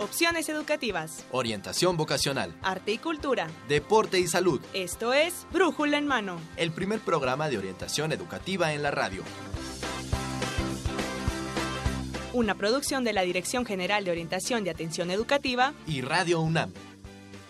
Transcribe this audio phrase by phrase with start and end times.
[0.00, 4.60] opciones educativas, orientación vocacional, arte y cultura, deporte y salud.
[4.72, 9.22] Esto es Brújula en Mano, el primer programa de orientación educativa en la radio.
[12.32, 16.72] Una producción de la Dirección General de Orientación y Atención Educativa y Radio UNAM.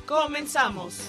[0.06, 1.02] Comenzamos.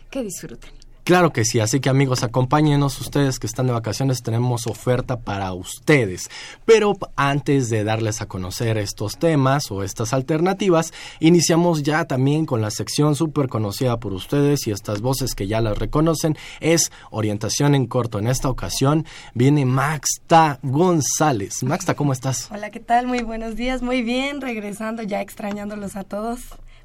[0.09, 0.80] que disfruten.
[1.11, 5.51] Claro que sí, así que amigos, acompáñenos ustedes que están de vacaciones, tenemos oferta para
[5.51, 6.29] ustedes.
[6.63, 12.61] Pero antes de darles a conocer estos temas o estas alternativas, iniciamos ya también con
[12.61, 17.75] la sección súper conocida por ustedes y estas voces que ya las reconocen, es orientación
[17.75, 18.17] en corto.
[18.17, 21.61] En esta ocasión viene Maxta González.
[21.63, 22.47] Maxta, ¿cómo estás?
[22.51, 23.07] Hola, ¿qué tal?
[23.07, 26.39] Muy buenos días, muy bien, regresando ya extrañándolos a todos.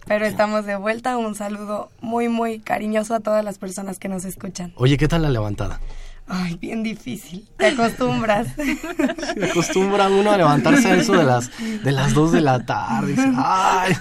[0.06, 1.16] Pero estamos de vuelta.
[1.18, 4.72] Un saludo muy, muy cariñoso a todas las personas que nos escuchan.
[4.76, 5.80] Oye, ¿qué tal la levantada?
[6.28, 7.46] Ay, bien difícil.
[7.56, 8.48] Te acostumbras.
[9.34, 11.50] Se acostumbra uno a levantarse a eso de las
[11.84, 13.14] de las 2 de la tarde.
[13.36, 13.94] Ay,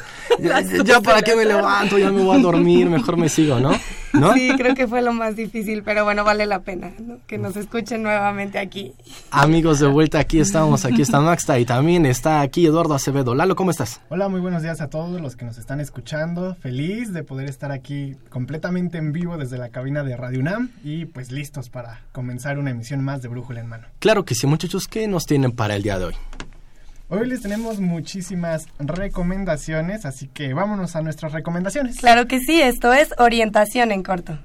[0.84, 3.72] ya, para qué me levanto, ya me voy a dormir, mejor me sigo, ¿no?
[4.20, 4.34] ¿No?
[4.34, 6.92] Sí, creo que fue lo más difícil, pero bueno, vale la pena
[7.28, 8.94] que nos escuchen nuevamente aquí.
[9.32, 13.36] Amigos, de vuelta aquí estamos, aquí está Maxta y también está aquí Eduardo Acevedo.
[13.36, 14.02] Lalo, ¿cómo estás?
[14.10, 16.56] Hola, muy buenos días a todos los que nos están escuchando.
[16.56, 21.06] Feliz de poder estar aquí completamente en vivo desde la cabina de Radio UNAM y
[21.06, 23.88] pues listos para comenzar una emisión más de Brújula en Mano.
[24.00, 26.16] Claro que sí, muchachos, ¿qué nos tienen para el día de hoy?
[27.08, 31.98] Hoy les tenemos muchísimas recomendaciones, así que vámonos a nuestras recomendaciones.
[31.98, 34.40] Claro que sí, esto es orientación en corto.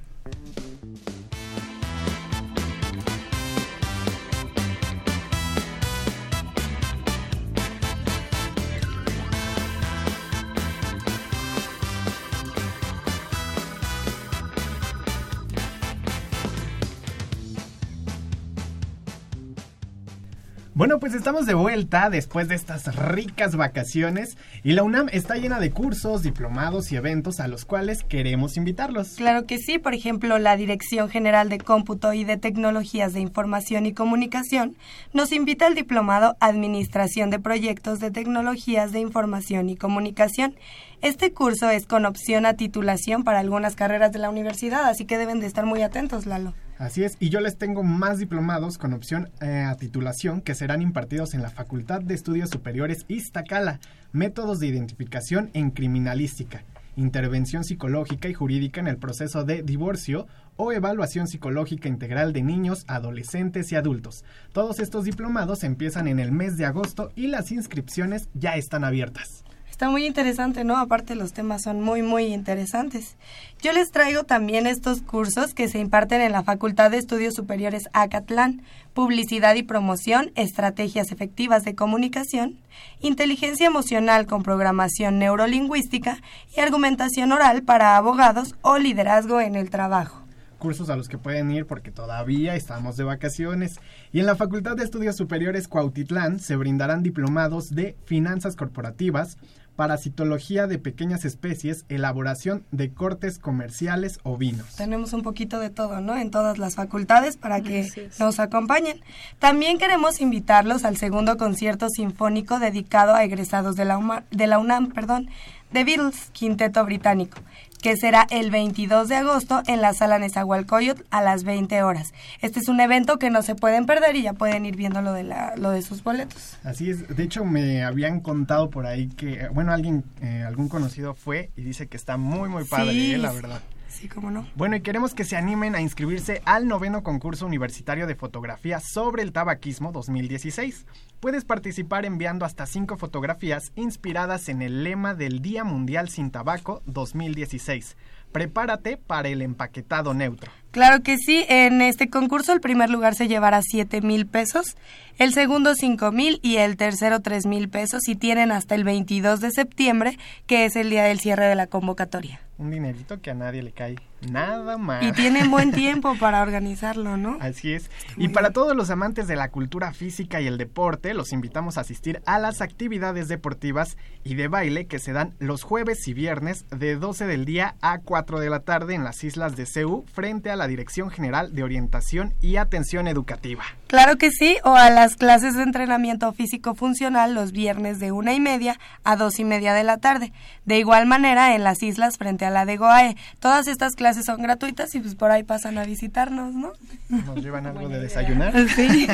[20.80, 25.60] Bueno, pues estamos de vuelta después de estas ricas vacaciones y la UNAM está llena
[25.60, 29.16] de cursos, diplomados y eventos a los cuales queremos invitarlos.
[29.16, 33.84] Claro que sí, por ejemplo, la Dirección General de Cómputo y de Tecnologías de Información
[33.84, 34.74] y Comunicación
[35.12, 40.56] nos invita al diplomado Administración de Proyectos de Tecnologías de Información y Comunicación.
[41.02, 45.18] Este curso es con opción a titulación para algunas carreras de la universidad, así que
[45.18, 46.54] deben de estar muy atentos, Lalo.
[46.80, 50.80] Así es, y yo les tengo más diplomados con opción eh, a titulación que serán
[50.80, 53.80] impartidos en la Facultad de Estudios Superiores Iztacala,
[54.12, 56.64] métodos de identificación en criminalística,
[56.96, 62.86] intervención psicológica y jurídica en el proceso de divorcio o evaluación psicológica integral de niños,
[62.88, 64.24] adolescentes y adultos.
[64.54, 69.44] Todos estos diplomados empiezan en el mes de agosto y las inscripciones ya están abiertas.
[69.80, 70.76] Está muy interesante, ¿no?
[70.76, 73.16] Aparte los temas son muy, muy interesantes.
[73.62, 77.88] Yo les traigo también estos cursos que se imparten en la Facultad de Estudios Superiores
[77.94, 78.60] Acatlán,
[78.92, 82.58] Publicidad y Promoción, Estrategias Efectivas de Comunicación,
[83.00, 86.18] Inteligencia Emocional con Programación Neurolingüística
[86.54, 90.19] y Argumentación Oral para Abogados o Liderazgo en el Trabajo
[90.60, 93.80] cursos a los que pueden ir porque todavía estamos de vacaciones.
[94.12, 99.38] Y en la Facultad de Estudios Superiores Cuautitlán se brindarán diplomados de finanzas corporativas,
[99.74, 104.76] parasitología de pequeñas especies, elaboración de cortes comerciales o vinos.
[104.76, 106.18] Tenemos un poquito de todo, ¿no?
[106.18, 109.00] En todas las facultades para que nos acompañen.
[109.38, 114.90] También queremos invitarlos al segundo concierto sinfónico dedicado a egresados de la, de la UNAM,
[114.90, 115.30] perdón,
[115.72, 117.38] The Beatles, Quinteto Británico
[117.80, 122.12] que será el 22 de agosto en la sala Nezahualcóyotl a las 20 horas.
[122.40, 125.12] Este es un evento que no se pueden perder y ya pueden ir viendo lo
[125.12, 126.58] de, la, lo de sus boletos.
[126.62, 131.14] Así es, de hecho me habían contado por ahí que, bueno, alguien, eh, algún conocido
[131.14, 133.60] fue y dice que está muy, muy padre, eh, la verdad.
[133.90, 134.46] Sí, cómo no.
[134.54, 139.22] Bueno, y queremos que se animen a inscribirse al noveno concurso universitario de fotografía sobre
[139.22, 140.86] el tabaquismo 2016.
[141.18, 146.82] Puedes participar enviando hasta cinco fotografías inspiradas en el lema del Día Mundial sin Tabaco
[146.86, 147.96] 2016.
[148.30, 150.52] Prepárate para el empaquetado neutro.
[150.70, 154.76] Claro que sí, en este concurso el primer lugar se llevará 7 mil pesos,
[155.18, 159.40] el segundo 5 mil y el tercero 3 mil pesos y tienen hasta el 22
[159.40, 162.40] de septiembre, que es el día del cierre de la convocatoria.
[162.56, 163.96] Un dinerito que a nadie le cae
[164.30, 165.02] nada más.
[165.02, 167.38] Y tienen buen tiempo para organizarlo, ¿no?
[167.40, 167.90] Así es.
[168.16, 171.82] Y para todos los amantes de la cultura física y el deporte, los invitamos a
[171.82, 176.66] asistir a las actividades deportivas y de baile que se dan los jueves y viernes
[176.70, 180.50] de 12 del día a 4 de la tarde en las islas de Ceú frente
[180.50, 183.64] a la Dirección General de Orientación y Atención Educativa.
[183.88, 188.34] Claro que sí, o a las clases de entrenamiento físico funcional los viernes de una
[188.34, 190.32] y media a dos y media de la tarde.
[190.64, 193.16] De igual manera en las islas frente a la de Goae.
[193.40, 196.72] Todas estas clases son gratuitas y pues por ahí pasan a visitarnos, ¿no?
[197.08, 198.54] Nos llevan algo de desayunar.
[198.68, 199.08] Sí.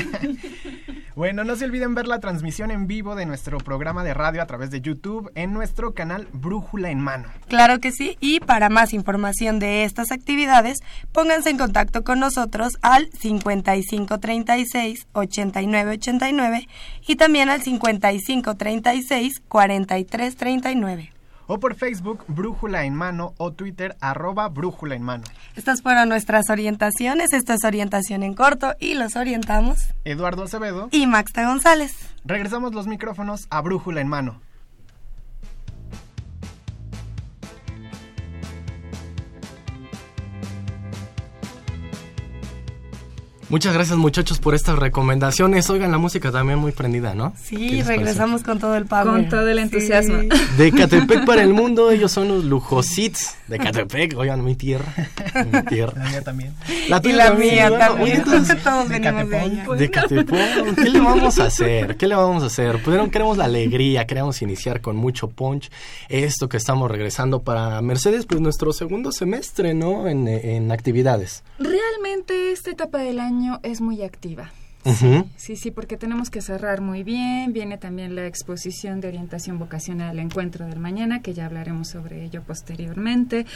[1.14, 4.46] bueno, no se olviden ver la transmisión en vivo de nuestro programa de radio a
[4.46, 7.28] través de YouTube en nuestro canal Brújula en Mano.
[7.48, 10.78] Claro que sí, y para más información de estas actividades,
[11.37, 16.67] pónganse en contacto con nosotros al 5536 8989
[17.06, 21.12] y también al 5536 4339
[21.47, 25.25] o por Facebook Brújula en Mano o Twitter arroba Brújula en Mano.
[25.56, 31.06] Estas fueron nuestras orientaciones, esto es orientación en corto y los orientamos Eduardo Acevedo y
[31.06, 32.15] Maxta González.
[32.25, 34.41] Regresamos los micrófonos a Brújula en Mano.
[43.48, 45.70] Muchas gracias muchachos por estas recomendaciones.
[45.70, 47.32] Oigan, la música también muy prendida, ¿no?
[47.40, 49.06] Sí, regresamos con todo el power.
[49.06, 50.19] Con todo el entusiasmo.
[50.58, 54.19] De Catepec para el mundo, ellos son los lujosits de Catepec.
[54.19, 54.93] Oigan, mi tierra.
[55.52, 56.02] Mi tierra.
[56.02, 56.54] La mía también.
[56.88, 58.16] La y la mía también.
[58.16, 59.64] Entonces, todos de venimos de allá.
[59.76, 60.75] De Catepec.
[60.75, 61.96] ¿Qué le vamos a hacer?
[61.96, 62.82] ¿Qué le vamos a hacer?
[62.82, 65.70] Pues queremos la alegría, queremos iniciar con mucho punch
[66.08, 70.08] esto que estamos regresando para Mercedes, pues nuestro segundo semestre, ¿no?
[70.08, 71.44] En, en actividades.
[71.60, 74.50] Realmente esta etapa del año es muy activa.
[75.36, 77.52] Sí, sí, porque tenemos que cerrar muy bien.
[77.52, 82.24] Viene también la exposición de orientación vocacional al encuentro del mañana, que ya hablaremos sobre
[82.24, 83.46] ello posteriormente.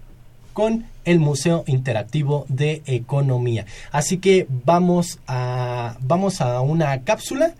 [0.52, 3.66] con el Museo Interactivo de Economía.
[3.90, 7.54] Así que vamos a, vamos a una cápsula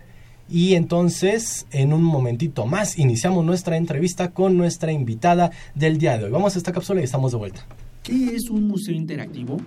[0.49, 6.25] y entonces en un momentito más iniciamos nuestra entrevista con nuestra invitada del día de
[6.25, 6.31] hoy.
[6.31, 7.65] Vamos a esta cápsula y estamos de vuelta.
[8.03, 9.57] ¿Qué es un museo interactivo?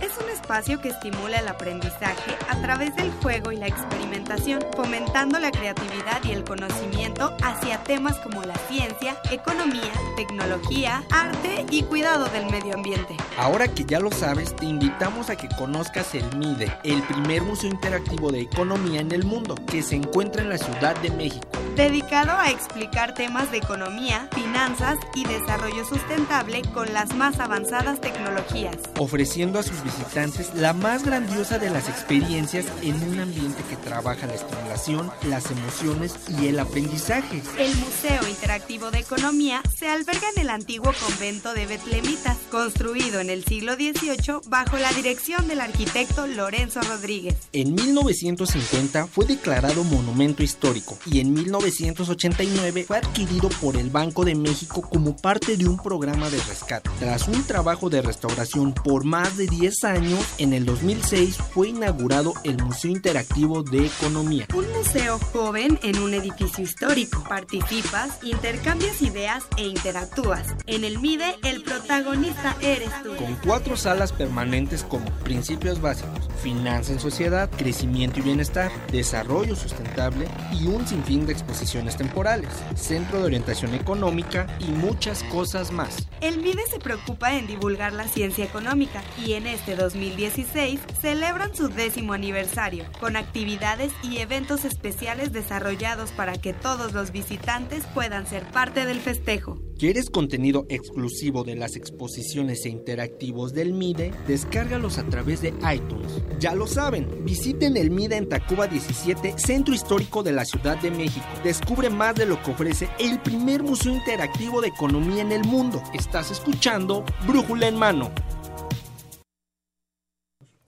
[0.00, 5.40] Es un espacio que estimula el aprendizaje a través del juego y la experimentación, fomentando
[5.40, 12.26] la creatividad y el conocimiento hacia temas como la ciencia, economía, tecnología, arte y cuidado
[12.26, 13.16] del medio ambiente.
[13.38, 17.70] Ahora que ya lo sabes, te invitamos a que conozcas el MIDE, el primer museo
[17.70, 21.46] interactivo de economía en el mundo, que se encuentra en la Ciudad de México.
[21.78, 28.76] Dedicado a explicar temas de economía, finanzas y desarrollo sustentable con las más avanzadas tecnologías.
[28.98, 34.26] Ofreciendo a sus visitantes la más grandiosa de las experiencias en un ambiente que trabaja
[34.26, 37.42] la estimulación, las emociones y el aprendizaje.
[37.58, 43.30] El Museo Interactivo de Economía se alberga en el antiguo convento de Betlemitas, construido en
[43.30, 47.36] el siglo XVIII bajo la dirección del arquitecto Lorenzo Rodríguez.
[47.52, 54.34] En 1950 fue declarado monumento histórico y en 1989 fue adquirido por el Banco de
[54.34, 56.90] México como parte de un programa de rescate.
[56.98, 62.34] Tras un trabajo de restauración por más de 10 años, en el 2006 fue inaugurado
[62.44, 64.46] el Museo Interactivo de Economía.
[64.54, 67.24] Un museo joven en un edificio histórico.
[67.28, 70.54] Participas, intercambias ideas e interactúas.
[70.66, 73.14] En el MIDE, el protagonista eres tú.
[73.16, 80.26] Con cuatro salas permanentes como principios básicos, finanza en sociedad, crecimiento y bienestar, desarrollo sustentable
[80.52, 86.08] y un sinfín de exposiciones temporales, centro de orientación económica y muchas cosas más.
[86.20, 91.68] El MIDE se preocupa en divulgar la ciencia económica y en este 2016 celebran su
[91.68, 98.44] décimo aniversario con actividades y eventos especiales desarrollados para que todos los visitantes puedan ser
[98.50, 99.58] parte del festejo.
[99.78, 104.12] ¿Quieres contenido exclusivo de las exposiciones e interactivos del MIDE?
[104.26, 106.20] Descárgalos a través de iTunes.
[106.40, 110.90] Ya lo saben, visiten el MIDE en Tacuba 17, Centro Histórico de la Ciudad de
[110.90, 111.26] México.
[111.44, 115.80] Descubre más de lo que ofrece el primer museo interactivo de economía en el mundo.
[115.94, 118.10] Estás escuchando Brújula en Mano.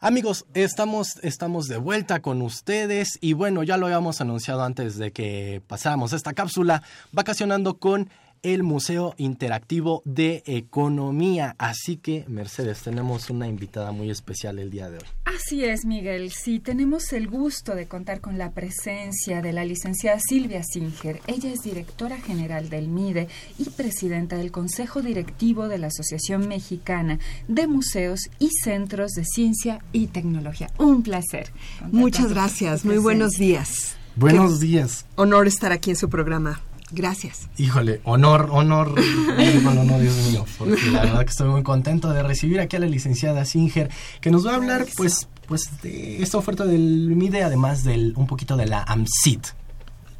[0.02, 5.12] Amigos, estamos, estamos de vuelta con ustedes y bueno, ya lo habíamos anunciado antes de
[5.12, 8.08] que pasáramos esta cápsula, vacacionando con
[8.42, 11.54] el Museo Interactivo de Economía.
[11.58, 15.04] Así que, Mercedes, tenemos una invitada muy especial el día de hoy.
[15.24, 16.30] Así es, Miguel.
[16.30, 21.20] Sí, tenemos el gusto de contar con la presencia de la licenciada Silvia Singer.
[21.26, 23.28] Ella es directora general del MIDE
[23.58, 27.18] y presidenta del Consejo Directivo de la Asociación Mexicana
[27.48, 30.70] de Museos y Centros de Ciencia y Tecnología.
[30.78, 31.52] Un placer.
[31.90, 32.84] Muchas gracias.
[32.84, 33.96] Muy buenos días.
[34.16, 35.06] Buenos días.
[35.16, 36.60] Honor estar aquí en su programa.
[36.92, 37.48] Gracias.
[37.56, 38.94] Híjole, honor, honor,
[39.38, 42.80] digo, no, Dios mío, porque la verdad que estoy muy contento de recibir aquí a
[42.80, 47.42] la licenciada Singer, que nos va a hablar, pues, pues, de esta oferta del MIDE,
[47.44, 49.46] además del, un poquito de la AMSIT.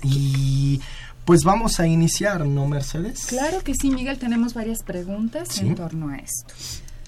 [0.03, 0.81] Y
[1.25, 3.27] pues vamos a iniciar, ¿no, Mercedes?
[3.27, 5.61] Claro que sí, Miguel, tenemos varias preguntas Sí.
[5.67, 6.55] en torno a esto.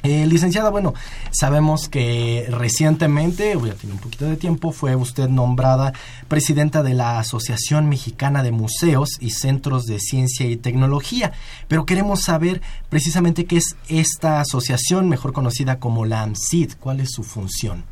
[0.05, 0.95] Eh, licenciada, bueno,
[1.31, 5.93] sabemos que recientemente, ya tiene un poquito de tiempo, fue usted nombrada
[6.27, 11.33] presidenta de la Asociación Mexicana de Museos y Centros de Ciencia y Tecnología,
[11.69, 17.13] pero queremos saber precisamente qué es esta asociación, mejor conocida como la AMSID, cuál es
[17.13, 17.85] su función.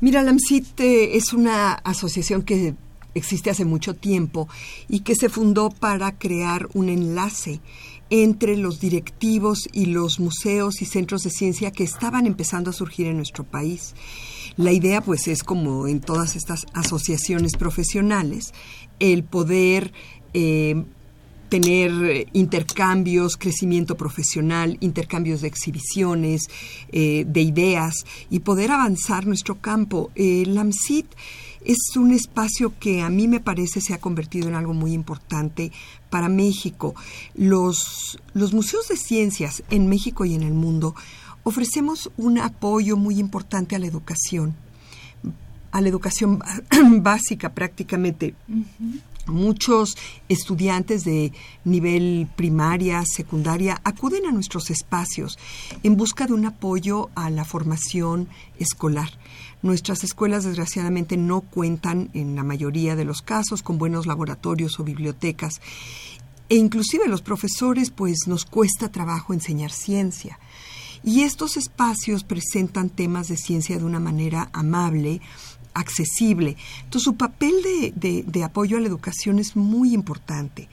[0.00, 2.74] Mira, la AMSIT eh, es una asociación que
[3.14, 4.48] existe hace mucho tiempo
[4.88, 7.60] y que se fundó para crear un enlace
[8.10, 13.06] entre los directivos y los museos y centros de ciencia que estaban empezando a surgir
[13.06, 13.94] en nuestro país.
[14.56, 18.52] La idea, pues, es como en todas estas asociaciones profesionales,
[18.98, 19.92] el poder
[20.34, 20.84] eh,
[21.48, 26.42] tener eh, intercambios, crecimiento profesional, intercambios de exhibiciones,
[26.92, 30.10] eh, de ideas y poder avanzar nuestro campo.
[30.14, 31.06] Eh, El AMSIT
[31.64, 35.72] es un espacio que a mí me parece se ha convertido en algo muy importante
[36.10, 36.94] para México.
[37.34, 40.94] Los, los museos de ciencias en México y en el mundo
[41.42, 44.54] ofrecemos un apoyo muy importante a la educación,
[45.72, 46.40] a la educación
[47.02, 48.34] básica prácticamente.
[49.26, 49.96] Muchos
[50.30, 51.32] estudiantes de
[51.64, 55.38] nivel primaria, secundaria, acuden a nuestros espacios
[55.82, 59.10] en busca de un apoyo a la formación escolar.
[59.62, 64.84] Nuestras escuelas, desgraciadamente, no cuentan, en la mayoría de los casos, con buenos laboratorios o
[64.84, 65.60] bibliotecas.
[66.48, 70.38] E inclusive los profesores, pues, nos cuesta trabajo enseñar ciencia.
[71.02, 75.20] Y estos espacios presentan temas de ciencia de una manera amable,
[75.74, 76.56] accesible.
[76.84, 77.54] Entonces, su papel
[77.94, 80.68] de, de, apoyo a la educación es muy importante.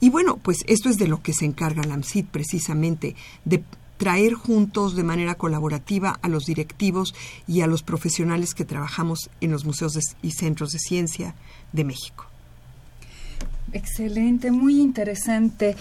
[0.00, 3.64] Y bueno, pues esto es de lo que se encarga la AMSIT precisamente, de
[4.04, 7.14] traer juntos de manera colaborativa a los directivos
[7.48, 11.34] y a los profesionales que trabajamos en los museos y centros de ciencia
[11.72, 12.26] de México.
[13.72, 15.74] Excelente, muy interesante.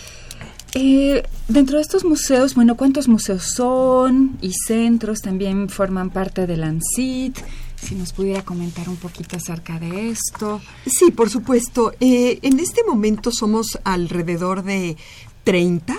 [0.73, 6.63] Eh, dentro de estos museos, bueno, ¿cuántos museos son y centros también forman parte del
[6.63, 7.37] ANSIT?
[7.75, 10.61] Si nos pudiera comentar un poquito acerca de esto.
[10.85, 11.91] Sí, por supuesto.
[11.99, 14.95] Eh, en este momento somos alrededor de
[15.43, 15.93] 30.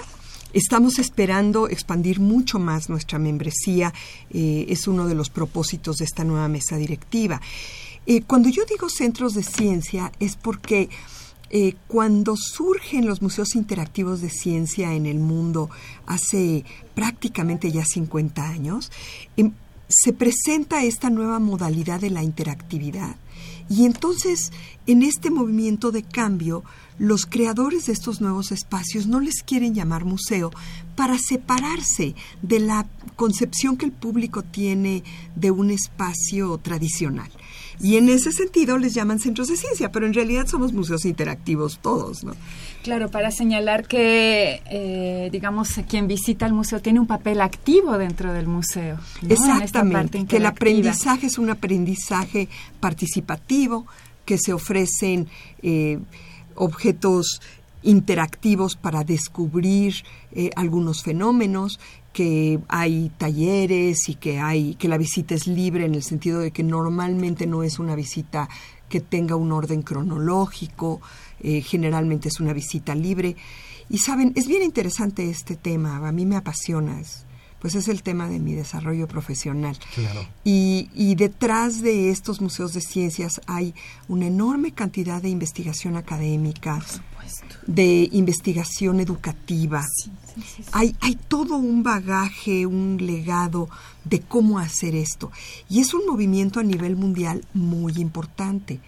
[0.55, 3.93] Estamos esperando expandir mucho más nuestra membresía.
[4.31, 7.41] Eh, es uno de los propósitos de esta nueva mesa directiva.
[8.27, 10.91] cuando yo digo centros de ciencia es porque
[11.57, 15.71] eh, cuando surgen los museos interactivos de ciencia en el mundo
[16.05, 18.91] hace prácticamente ya 50 años,
[19.37, 19.53] em,
[19.89, 23.17] se presenta esta nueva modalidad de la interactividad.
[23.69, 24.51] Y entonces,
[24.87, 26.65] en este movimiento de cambio,
[26.99, 30.51] los creadores de estos nuevos espacios no les quieren llamar museo
[30.97, 32.87] para separarse de la
[33.17, 35.03] concepción que el público tiene
[35.35, 37.31] de un espacio tradicional.
[37.81, 41.79] Y en ese sentido les llaman centros de ciencia, pero en realidad somos museos interactivos
[41.81, 42.35] todos, ¿no?
[42.83, 48.33] Claro, para señalar que, eh, digamos, quien visita el museo tiene un papel activo dentro
[48.33, 48.99] del museo.
[49.29, 52.49] Exactamente, que el aprendizaje es un aprendizaje
[52.81, 53.87] participativo,
[54.25, 55.29] que se ofrecen
[55.63, 55.99] eh,
[56.57, 57.41] objetos
[57.83, 59.95] interactivos para descubrir
[60.33, 61.79] eh, algunos fenómenos,
[62.13, 66.53] que hay talleres y que hay que la visita es libre en el sentido de
[66.53, 68.49] que normalmente no es una visita
[68.89, 71.01] que tenga un orden cronológico,
[71.41, 73.37] eh, generalmente es una visita libre.
[73.91, 77.01] Y saben, es bien interesante este tema, a mí me apasiona,
[77.65, 79.75] pues es el tema de mi desarrollo profesional.
[80.45, 83.73] Y, y, detrás de estos museos de ciencias hay
[84.07, 86.85] una enorme cantidad de investigación académica,
[87.67, 89.83] de investigación educativa.
[90.73, 93.71] Hay, hay todo un bagaje, un legado
[94.05, 95.33] de cómo hacer esto.
[95.71, 98.81] Y es un movimiento a nivel mundial muy importante,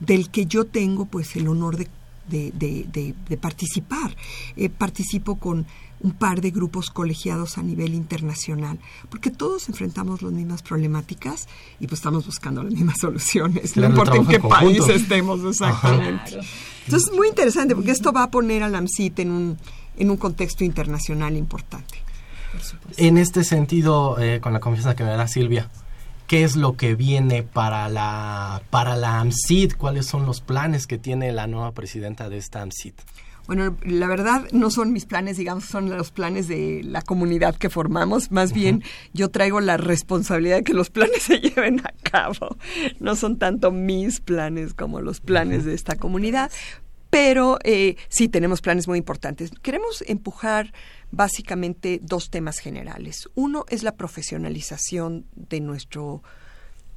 [0.00, 1.90] del que yo tengo pues el honor de,
[2.30, 4.16] de, participar.
[4.56, 5.66] Eh, participo con
[6.02, 11.48] un par de grupos colegiados a nivel internacional, porque todos enfrentamos las mismas problemáticas
[11.80, 16.40] y pues estamos buscando las mismas soluciones, no importa en qué país estemos exactamente.
[16.84, 19.58] Entonces es muy interesante porque esto va a poner a la AMCIT en un,
[19.96, 21.98] en un contexto internacional importante.
[22.96, 25.70] En este sentido, eh, con la confianza que me da Silvia,
[26.26, 29.76] ¿qué es lo que viene para la, para la AMCIT?
[29.76, 33.00] ¿Cuáles son los planes que tiene la nueva presidenta de esta AMCIT?
[33.54, 37.68] Bueno, la verdad no son mis planes, digamos, son los planes de la comunidad que
[37.68, 38.30] formamos.
[38.30, 42.56] Más bien, yo traigo la responsabilidad de que los planes se lleven a cabo.
[42.98, 46.50] No son tanto mis planes como los planes de esta comunidad,
[47.10, 49.50] pero eh, sí tenemos planes muy importantes.
[49.60, 50.72] Queremos empujar
[51.10, 53.28] básicamente dos temas generales.
[53.34, 56.22] Uno es la profesionalización de nuestro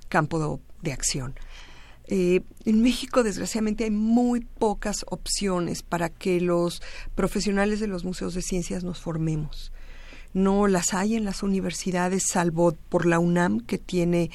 [0.08, 1.36] campo de acción.
[2.08, 6.82] Eh, en México, desgraciadamente, hay muy pocas opciones para que los
[7.16, 9.72] profesionales de los museos de ciencias nos formemos.
[10.34, 14.30] No las hay en las universidades, salvo por la UNAM, que tiene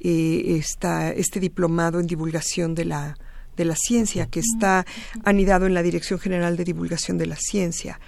[0.00, 3.16] eh, este diplomado en divulgación de la,
[3.56, 4.84] de la ciencia, que está
[5.24, 8.00] anidado en la Dirección General de Divulgación de la Ciencia,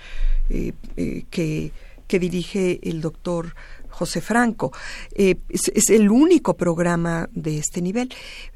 [0.51, 0.73] eh,
[1.31, 1.73] que,
[2.09, 3.55] que dirige el doctor
[3.97, 4.73] José Franco.
[5.15, 8.13] Eh, es, el único programa de este nivel.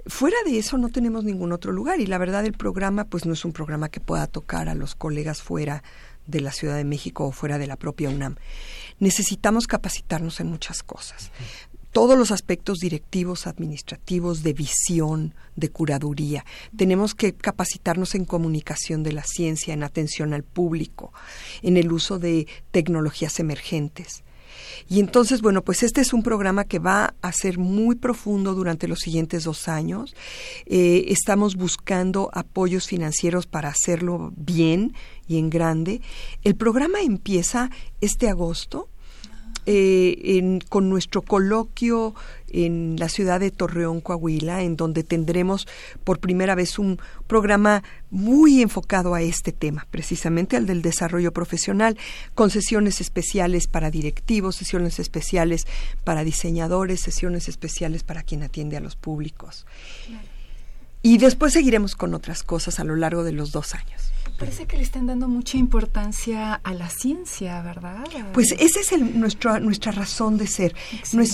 [0.06, 3.32] Fuera de eso no tenemos ningún otro lugar y la verdad el programa pues no
[3.32, 5.82] es un programa que pueda tocar a los colegas fuera
[6.26, 8.36] de la Ciudad de México o fuera de la propia UNAM.
[8.98, 11.32] Necesitamos capacitarnos en muchas cosas
[11.92, 16.44] todos los aspectos directivos, administrativos, de visión, de curaduría.
[16.76, 21.12] Tenemos que capacitarnos en comunicación de la ciencia, en atención al público,
[21.62, 24.22] en el uso de tecnologías emergentes.
[24.88, 28.88] Y entonces, bueno, pues este es un programa que va a ser muy profundo durante
[28.88, 30.14] los siguientes dos años.
[30.66, 34.92] Eh, estamos buscando apoyos financieros para hacerlo bien
[35.26, 36.00] y en grande.
[36.42, 37.70] El programa empieza
[38.00, 38.89] este agosto
[39.72, 42.12] eh, con nuestro coloquio
[42.48, 45.68] en la ciudad de Torreón, Coahuila, en donde tendremos
[46.02, 51.96] por primera vez un programa muy enfocado a este tema, precisamente al del desarrollo profesional,
[52.34, 55.68] con sesiones especiales para directivos, sesiones especiales
[56.02, 59.66] para diseñadores, sesiones especiales para quien atiende a los públicos.
[61.00, 64.10] Y después seguiremos con otras cosas a lo largo de los dos años.
[64.40, 68.06] Parece que le están dando mucha importancia a la ciencia, ¿verdad?
[68.32, 70.74] Pues esa es nuestra, nuestra razón de ser.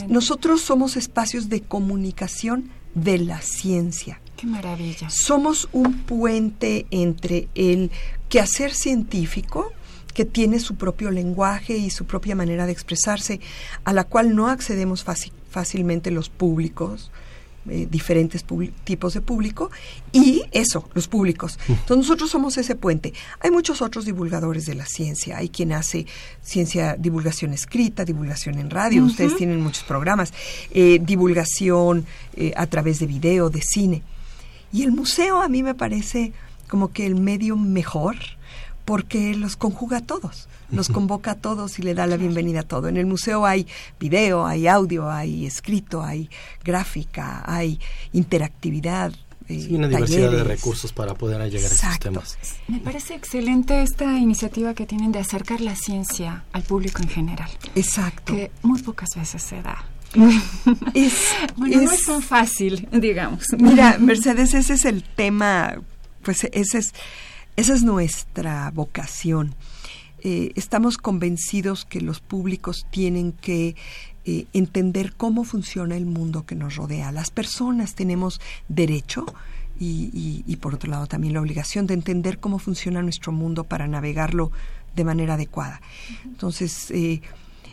[0.08, 4.20] nosotros somos espacios de comunicación de la ciencia.
[4.36, 5.08] Qué maravilla.
[5.08, 7.92] Somos un puente entre el
[8.28, 9.72] quehacer científico
[10.12, 13.38] que tiene su propio lenguaje y su propia manera de expresarse,
[13.84, 15.06] a la cual no accedemos
[15.48, 17.12] fácilmente los públicos,
[17.68, 18.44] eh, diferentes
[18.84, 19.70] tipos de público
[20.12, 21.58] y eso, los públicos.
[21.68, 23.12] Entonces nosotros somos ese puente.
[23.40, 25.38] Hay muchos otros divulgadores de la ciencia.
[25.38, 26.06] Hay quien hace
[26.42, 29.04] ciencia, divulgación escrita, divulgación en radio.
[29.04, 30.32] Ustedes tienen muchos programas.
[30.70, 34.02] Eh, divulgación eh, a través de video, de cine.
[34.72, 36.32] Y el museo a mí me parece
[36.68, 38.16] como que el medio mejor
[38.86, 42.62] porque los conjuga a todos, los convoca a todos y le da la bienvenida a
[42.62, 42.88] todo.
[42.88, 43.66] En el museo hay
[43.98, 46.30] video, hay audio, hay escrito, hay
[46.64, 47.80] gráfica, hay
[48.12, 49.12] interactividad.
[49.48, 52.38] Eh, sí, una diversidad de recursos para poder llegar a esos temas.
[52.68, 57.50] Me parece excelente esta iniciativa que tienen de acercar la ciencia al público en general.
[57.74, 58.32] Exacto.
[58.32, 59.84] Que muy pocas veces se da.
[60.94, 63.46] Es, bueno, no es tan fácil, digamos.
[63.58, 65.74] Mira, Mercedes, ese es el tema,
[66.22, 66.94] pues ese es
[67.56, 69.54] esa es nuestra vocación.
[70.22, 73.76] Eh, estamos convencidos que los públicos tienen que
[74.24, 77.12] eh, entender cómo funciona el mundo que nos rodea.
[77.12, 79.26] Las personas tenemos derecho
[79.78, 84.50] y, por otro lado también la obligación de entender cómo funciona nuestro mundo para navegarlo
[84.94, 85.80] de manera adecuada.
[86.24, 87.20] Entonces, eh,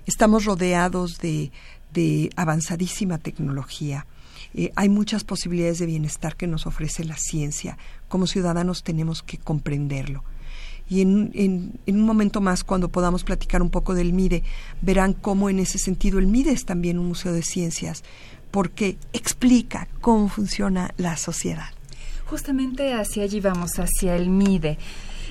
[0.05, 4.05] estamos rodeados de avanzadísima tecnología
[4.53, 7.77] eh, hay muchas posibilidades de bienestar que nos ofrece la ciencia.
[8.07, 10.23] Como ciudadanos tenemos que comprenderlo.
[10.89, 14.43] Y en, en, un momento más, cuando podamos platicar un poco del MIDE,
[14.81, 18.03] verán cómo en ese sentido el MIDE es también un museo de ciencias,
[18.51, 21.69] porque explica cómo funciona la sociedad.
[22.25, 24.77] Justamente hacia allí vamos, hacia el MIDE.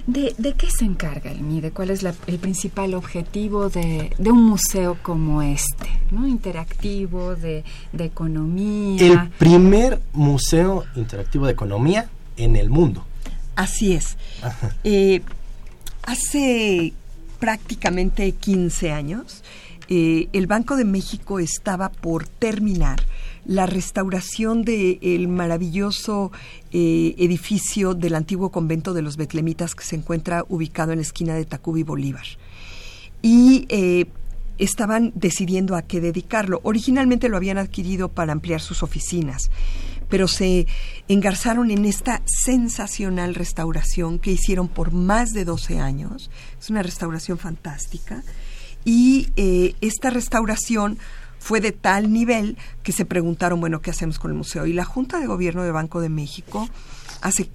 [0.07, 1.71] ¿De, qué se encarga el MIDE?
[1.71, 5.89] ¿Cuál es el principal objetivo de, un museo como este?
[6.11, 6.27] ¿no?
[6.27, 7.65] Interactivo, de,
[7.97, 9.01] economía.
[9.01, 13.05] El primer museo interactivo de economía en el mundo.
[13.55, 14.17] Así es.
[14.83, 15.23] Eh,
[16.03, 16.93] hace
[17.39, 19.45] prácticamente 15 años,
[19.89, 23.01] eh, el Banco de México estaba por terminar
[23.45, 26.31] la restauración del maravilloso
[26.73, 31.35] eh, edificio del antiguo convento de los Betlemitas que se encuentra ubicado en la esquina
[31.35, 32.27] de Tacuba y Bolívar.
[33.21, 34.07] Y eh,
[34.59, 36.61] estaban decidiendo a qué dedicarlo.
[36.63, 39.51] Originalmente lo habían adquirido para ampliar sus oficinas,
[40.09, 40.67] pero se
[41.09, 46.31] engarzaron en esta sensacional restauración que hicieron por más de 12 años.
[46.61, 48.23] Es una restauración fantástica.
[48.85, 50.99] Y eh, esta restauración
[51.43, 54.65] fue de tal nivel que se preguntaron, bueno, ¿qué hacemos con el museo?
[54.65, 56.69] Y la Junta de Gobierno de Banco de México
[57.21, 57.49] hace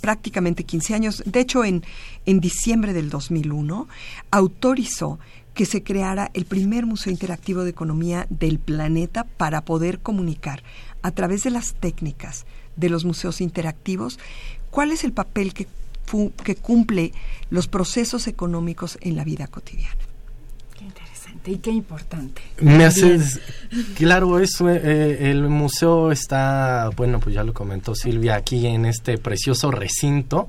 [0.00, 1.84] prácticamente 15 años, de hecho en,
[2.24, 3.86] en diciembre del 2001,
[4.30, 5.18] autorizó
[5.52, 10.62] que se creara el primer museo interactivo de economía del planeta para poder comunicar
[11.02, 14.18] a través de las técnicas de los museos interactivos
[14.70, 15.66] cuál es el papel que,
[16.44, 17.12] que cumple
[17.50, 20.07] los procesos económicos en la vida cotidiana
[21.48, 22.42] y qué importante.
[22.60, 23.18] Me hace,
[23.96, 28.84] claro, eso, eh, eh, el museo está, bueno, pues ya lo comentó Silvia, aquí en
[28.84, 30.48] este precioso recinto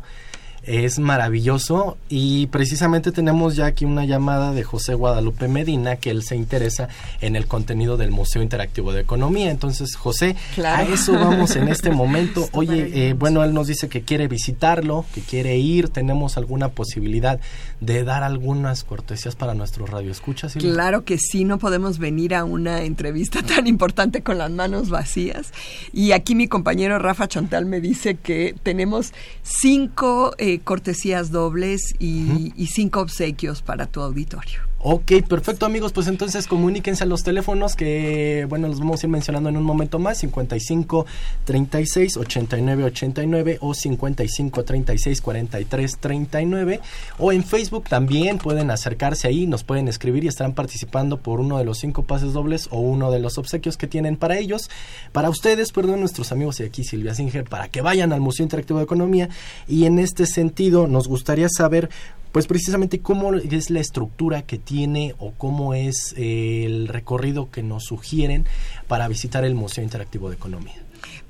[0.63, 6.23] es maravilloso y precisamente tenemos ya aquí una llamada de José Guadalupe Medina que él
[6.23, 6.89] se interesa
[7.21, 9.51] en el contenido del Museo Interactivo de Economía.
[9.51, 12.47] Entonces, José, a eso vamos en este momento.
[12.51, 15.89] Oye, eh, bueno, él nos dice que quiere visitarlo, que quiere ir.
[15.89, 17.39] ¿Tenemos alguna posibilidad
[17.79, 20.53] de dar algunas cortesías para nuestros radioescuchas?
[20.53, 25.53] Claro que sí, no podemos venir a una entrevista tan importante con las manos vacías.
[25.93, 30.33] Y aquí mi compañero Rafa Chantal me dice que tenemos cinco...
[30.37, 34.68] Eh, cortesías dobles y, cinco obsequios para tu auditorio.
[34.81, 39.09] Ok, perfecto amigos, pues entonces comuníquense a los teléfonos que, bueno, los vamos a ir
[39.09, 41.05] mencionando en un momento más, 55
[41.43, 46.79] 36 89 89 o 55 36 43 39
[47.17, 51.57] o en Facebook también pueden acercarse ahí, nos pueden escribir y estarán participando por uno
[51.57, 54.69] de los cinco pases dobles o uno de los obsequios que tienen para ellos,
[55.11, 58.79] para ustedes, perdón, nuestros amigos y aquí Silvia Singer, para que vayan al Museo Interactivo
[58.79, 59.27] de Economía.
[59.67, 61.89] Y en este sentido nos gustaría saber
[62.31, 67.63] pues precisamente cómo es la estructura que tiene o cómo es eh, el recorrido que
[67.63, 68.45] nos sugieren
[68.87, 70.75] para visitar el Museo Interactivo de Economía.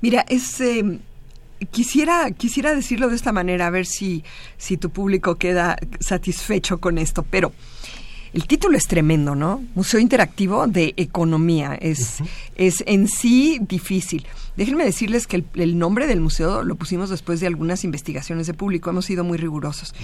[0.00, 0.60] Mira, es...
[0.60, 1.00] Em,
[1.70, 4.24] quisiera, quisiera decirlo de esta manera, a ver si,
[4.56, 7.52] si tu público queda satisfecho con esto, pero
[8.32, 9.62] el título es tremendo, ¿no?
[9.74, 11.74] Museo Interactivo de Economía.
[11.74, 12.18] Es,
[12.56, 14.26] es en sí difícil.
[14.56, 18.90] Déjenme decirles que el, nombre del museo lo pusimos después de algunas investigaciones de público.
[18.90, 19.94] Hemos sido muy rigurosos.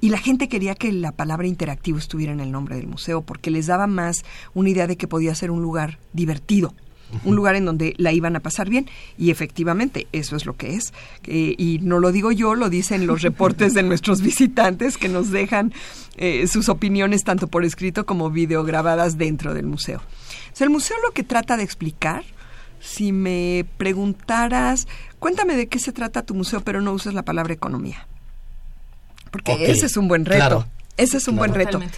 [0.00, 3.50] Y la gente quería que la palabra interactivo estuviera en el nombre del museo porque
[3.50, 6.74] les daba más una idea de que podía ser un lugar divertido.
[7.24, 10.74] Un lugar en donde la iban a pasar bien y efectivamente eso es lo que
[10.74, 10.92] es.
[11.26, 15.30] Eh, y no lo digo yo, lo dicen los reportes de nuestros visitantes que nos
[15.30, 15.72] dejan
[16.16, 19.98] eh, sus opiniones tanto por escrito como videograbadas dentro del museo.
[19.98, 22.24] O sea, el museo lo que trata de explicar,
[22.80, 24.86] si me preguntaras,
[25.18, 28.06] cuéntame de qué se trata tu museo, pero no uses la palabra economía.
[29.30, 30.38] Porque ese es un buen reto.
[30.38, 30.66] claro.
[30.96, 31.80] Ese es un buen reto.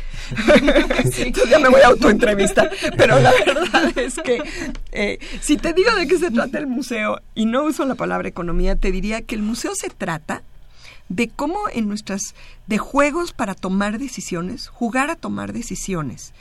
[1.51, 2.71] Ya me voy a autoentrevistar.
[2.97, 4.43] Pero la verdad es que
[4.93, 8.29] eh, si te digo de qué se trata el museo y no uso la palabra
[8.29, 10.43] economía, te diría que el museo se trata
[11.09, 12.35] de cómo en nuestras
[12.67, 16.33] de juegos para tomar decisiones, jugar a tomar decisiones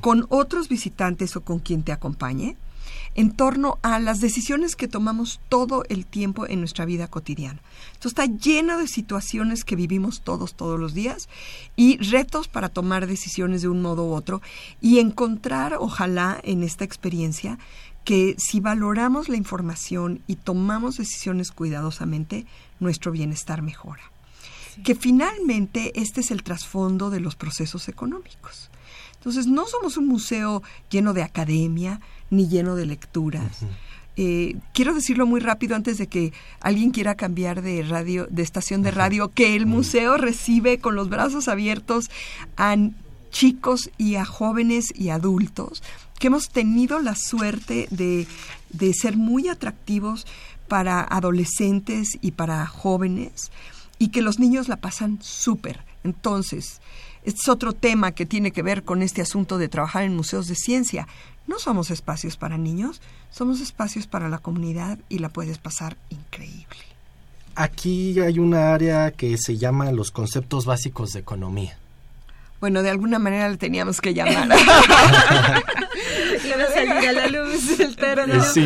[0.00, 2.56] con otros visitantes o con quien te acompañe
[3.18, 7.58] en torno a las decisiones que tomamos todo el tiempo en nuestra vida cotidiana.
[7.92, 11.28] Esto está lleno de situaciones que vivimos todos, todos los días
[11.74, 14.40] y retos para tomar decisiones de un modo u otro
[14.80, 17.58] y encontrar, ojalá, en esta experiencia,
[18.04, 22.46] que si valoramos la información y tomamos decisiones cuidadosamente,
[22.78, 24.12] nuestro bienestar mejora.
[24.84, 28.70] Que finalmente este es el trasfondo de los procesos económicos.
[29.16, 32.00] Entonces, no somos un museo lleno de academia
[32.30, 33.58] ni lleno de lecturas.
[34.16, 38.82] Eh, quiero decirlo muy rápido antes de que alguien quiera cambiar de radio, de estación
[38.82, 42.10] de radio, que el museo recibe con los brazos abiertos
[42.56, 42.76] a
[43.30, 45.82] chicos y a jóvenes y adultos
[46.18, 48.26] que hemos tenido la suerte de,
[48.70, 50.26] de ser muy atractivos
[50.66, 53.50] para adolescentes y para jóvenes
[53.98, 55.84] y que los niños la pasan súper.
[56.04, 56.80] Entonces,
[57.24, 60.46] este es otro tema que tiene que ver con este asunto de trabajar en museos
[60.46, 61.08] de ciencia.
[61.48, 63.00] No somos espacios para niños,
[63.32, 66.76] somos espacios para la comunidad y la puedes pasar increíble.
[67.56, 71.76] Aquí hay una área que se llama los conceptos básicos de economía.
[72.60, 74.48] Bueno, de alguna manera le teníamos que llamar.
[76.44, 78.42] Le va a salir a la luz el término.
[78.44, 78.64] Sí.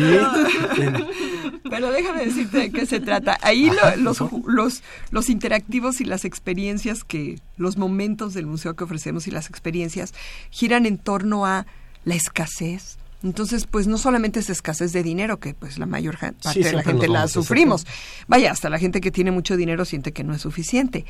[1.69, 3.37] Pero déjame decirte de qué se trata.
[3.41, 8.83] Ahí lo- los, los, los interactivos y las experiencias que, los momentos del museo que
[8.83, 10.13] ofrecemos y las experiencias
[10.49, 11.65] giran en torno a
[12.05, 12.97] la escasez.
[13.23, 16.83] Entonces, pues no solamente es escasez de dinero, que pues la mayor parte de la
[16.83, 17.87] gente la sufrimos.
[18.27, 21.05] Vaya, hasta la gente que tiene mucho dinero siente que no es suficiente.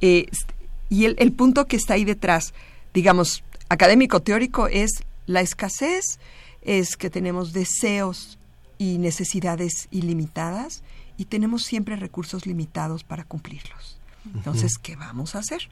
[0.00, 0.26] Eh,
[0.88, 2.54] y el, el punto que está ahí detrás,
[2.94, 6.20] digamos, académico teórico, es la escasez,
[6.62, 8.38] es que tenemos deseos
[8.78, 10.84] y necesidades ilimitadas
[11.16, 13.98] y tenemos siempre recursos limitados para cumplirlos.
[14.34, 15.68] Entonces, ¿qué vamos a hacer?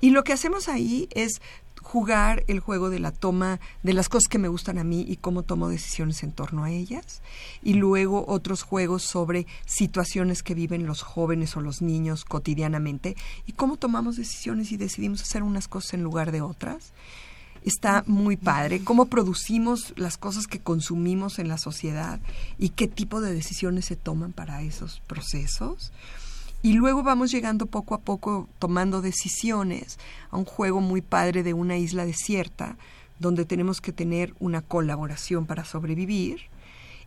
[0.00, 1.40] Y lo que hacemos ahí es
[1.86, 5.18] jugar el juego de la toma de las cosas que me gustan a mí y
[5.18, 7.22] cómo tomo decisiones en torno a ellas.
[7.62, 13.52] Y luego otros juegos sobre situaciones que viven los jóvenes o los niños cotidianamente y
[13.52, 16.92] cómo tomamos decisiones y decidimos hacer unas cosas en lugar de otras
[17.62, 18.82] está muy padre.
[18.82, 22.20] Cómo producimos las cosas que consumimos en la sociedad
[22.58, 25.92] y qué tipo de decisiones se toman para esos procesos.
[26.62, 29.98] Y luego vamos llegando poco a poco tomando decisiones
[30.30, 32.76] a un juego muy padre de una isla desierta
[33.18, 36.40] donde tenemos que tener una colaboración para sobrevivir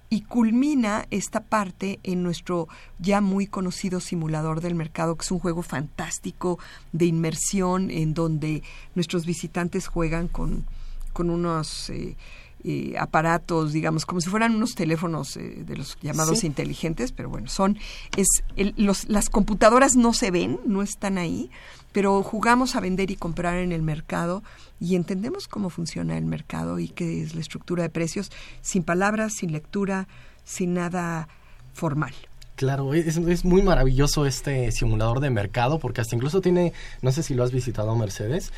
[0.10, 5.40] y culmina esta parte en nuestro ya muy conocido simulador del mercado, que es un
[5.40, 6.58] juego fantástico
[6.92, 8.64] de inmersión en donde
[8.96, 10.66] nuestros visitantes juegan con,
[11.14, 12.16] con unos eh,
[12.64, 16.48] eh, aparatos, digamos, como si fueran unos teléfonos eh, de los llamados Sí.
[16.48, 17.78] inteligentes, pero bueno, son,
[18.18, 21.50] es, el- los, las computadoras no se ven, no están ahí,
[21.92, 24.44] pero jugamos a vender y comprar en el mercado
[24.80, 29.34] y entendemos cómo funciona el mercado y qué es la estructura de precios, sin palabras,
[29.34, 30.08] sin lectura,
[30.44, 31.28] sin nada
[31.74, 32.14] formal.
[32.60, 37.24] Claro, es, es muy maravilloso este simulador de mercado porque hasta incluso tiene, no sé
[37.24, 38.52] si lo has visitado Mercedes,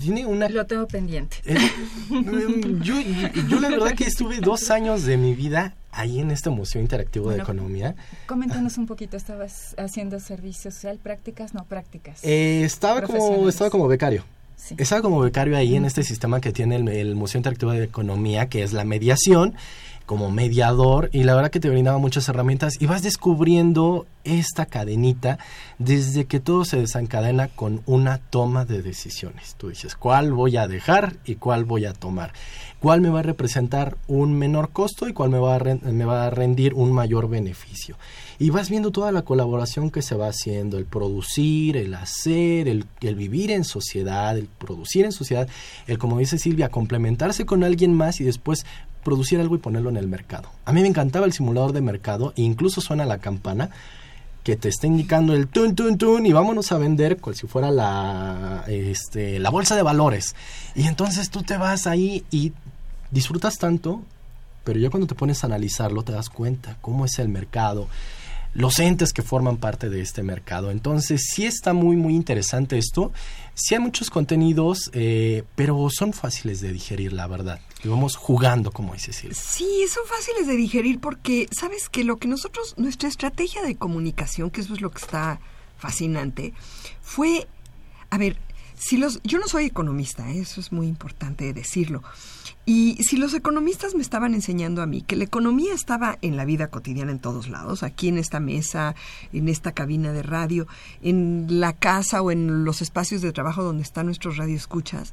[0.00, 0.48] tiene una...
[0.48, 1.38] Lo tengo pendiente.
[1.44, 1.58] Eh,
[2.10, 2.94] mm, yo,
[3.48, 7.30] yo la verdad que estuve dos años de mi vida ahí en este Museo Interactivo
[7.30, 7.96] de Economía.
[8.26, 11.00] Coméntanos un poquito, ¿estabas haciendo servicio social?
[11.02, 11.52] ¿Prácticas?
[11.52, 12.20] No, prácticas.
[12.22, 14.22] Eh, estaba, como, estaba como becario.
[14.54, 14.76] Sí.
[14.78, 18.48] Estaba como becario ahí en este sistema que tiene el, el Museo Interactivo de Economía,
[18.48, 19.56] que es la mediación,
[20.10, 25.38] como mediador, y la verdad que te brindaba muchas herramientas y vas descubriendo esta cadenita
[25.78, 29.54] desde que todo se desencadena con una toma de decisiones.
[29.56, 32.32] Tú dices, ¿cuál voy a dejar y cuál voy a tomar?
[32.80, 36.90] ¿Cuál me va a representar un menor costo y cuál me va a, rendir un
[36.90, 37.96] mayor beneficio?
[38.40, 43.14] Y vas viendo toda la colaboración que se va haciendo, el producir, el hacer, el
[43.14, 45.46] vivir en sociedad, el producir en sociedad,
[45.86, 48.64] el, como dice Silvia, complementarse con alguien más y después
[49.04, 50.48] producir algo y ponerlo en el mercado.
[50.64, 53.70] A mí me encantaba el simulador de mercado e incluso suena la campana
[54.44, 57.70] que te está indicando el tun tun tun y vámonos a vender cual si fuera
[57.70, 60.34] la este la bolsa de valores
[60.74, 62.54] y entonces tú te vas ahí y
[63.10, 64.00] disfrutas tanto
[64.64, 67.88] pero ya cuando te pones a analizarlo te das cuenta cómo es el mercado,
[68.54, 70.70] los entes que forman parte de este mercado.
[70.70, 73.12] Entonces sí está muy, muy interesante esto.
[73.54, 77.60] Sí hay muchos contenidos, eh, pero son fáciles de digerir, la verdad.
[77.82, 79.36] Y vamos jugando, como dice Silvia.
[79.40, 84.50] Sí, son fáciles de digerir porque, ¿sabes que Lo que nosotros, nuestra estrategia de comunicación,
[84.50, 85.40] que eso es lo que está
[85.78, 86.52] fascinante,
[87.00, 87.46] fue,
[88.10, 88.36] a ver,
[88.80, 90.40] si los, yo no soy economista, ¿eh?
[90.40, 92.02] eso es muy importante decirlo.
[92.64, 96.46] Y si los economistas me estaban enseñando a mí que la economía estaba en la
[96.46, 98.94] vida cotidiana en todos lados, aquí en esta mesa,
[99.34, 100.66] en esta cabina de radio,
[101.02, 105.12] en la casa o en los espacios de trabajo donde están nuestros radioescuchas,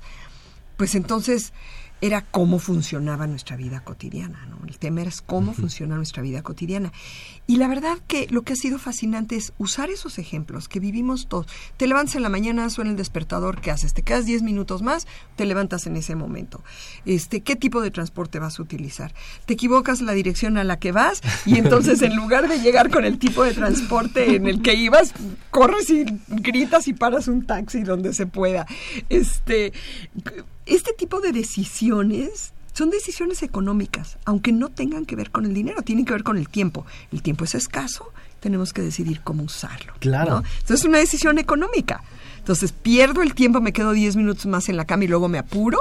[0.78, 1.52] pues entonces
[2.02, 4.58] era cómo funcionaba nuestra vida cotidiana, ¿no?
[4.68, 6.92] El tema era cómo funciona nuestra vida cotidiana.
[7.48, 11.28] Y la verdad que lo que ha sido fascinante es usar esos ejemplos que vivimos
[11.28, 11.48] todos.
[11.78, 13.94] Te levantas en la mañana, suena el despertador, ¿qué haces?
[13.94, 15.08] ¿Te quedas 10 minutos más?
[15.36, 16.64] Te levantas en ese momento.
[17.06, 19.14] Este, ¿Qué tipo de transporte vas a utilizar?
[19.46, 23.06] Te equivocas la dirección a la que vas y entonces en lugar de llegar con
[23.06, 25.14] el tipo de transporte en el que ibas,
[25.50, 28.68] corres y gritas y paras un taxi donde se pueda.
[29.10, 29.74] Este,
[30.68, 35.82] este tipo de decisiones son decisiones económicas, aunque no tengan que ver con el dinero,
[35.82, 36.86] tienen que ver con el tiempo.
[37.12, 39.94] El tiempo es escaso, tenemos que decidir cómo usarlo.
[40.00, 40.44] Claro.
[40.60, 42.04] Entonces es una decisión económica.
[42.38, 45.40] Entonces pierdo el tiempo, me quedo 10 minutos más en la cama y luego me
[45.40, 45.80] apuro.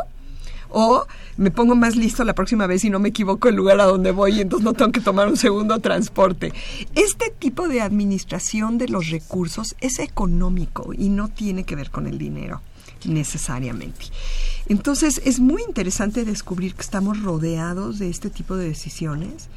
[0.70, 3.85] O me pongo más listo la próxima vez y no me equivoco el lugar a
[3.85, 6.53] donde voy y entonces no tengo que tomar un segundo transporte.
[6.94, 12.07] Este tipo de administración de los recursos es económico y no tiene que ver con
[12.07, 12.62] el dinero
[13.05, 14.07] necesariamente.
[14.69, 19.49] Entonces es muy interesante descubrir que estamos rodeados de este tipo de decisiones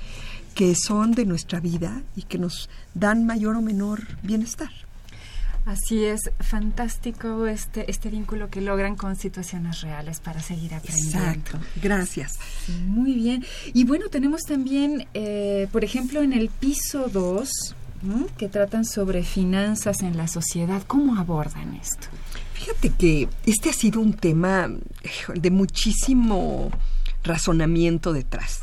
[0.56, 4.69] que son de nuestra vida y que nos dan mayor o menor bienestar.
[5.65, 11.17] Así es, fantástico este, este vínculo que logran con situaciones reales para seguir aprendiendo.
[11.17, 12.39] Exacto, gracias.
[12.88, 13.45] muy bien.
[13.73, 17.75] Y bueno, tenemos también, eh, por ejemplo, en el piso 2,
[18.38, 20.82] que tratan sobre finanzas en la sociedad.
[20.88, 22.08] ¿Cómo abordan esto?
[22.60, 24.69] Fíjate que este ha sido un tema
[25.34, 26.69] de muchísimo
[27.24, 28.60] razonamiento detrás.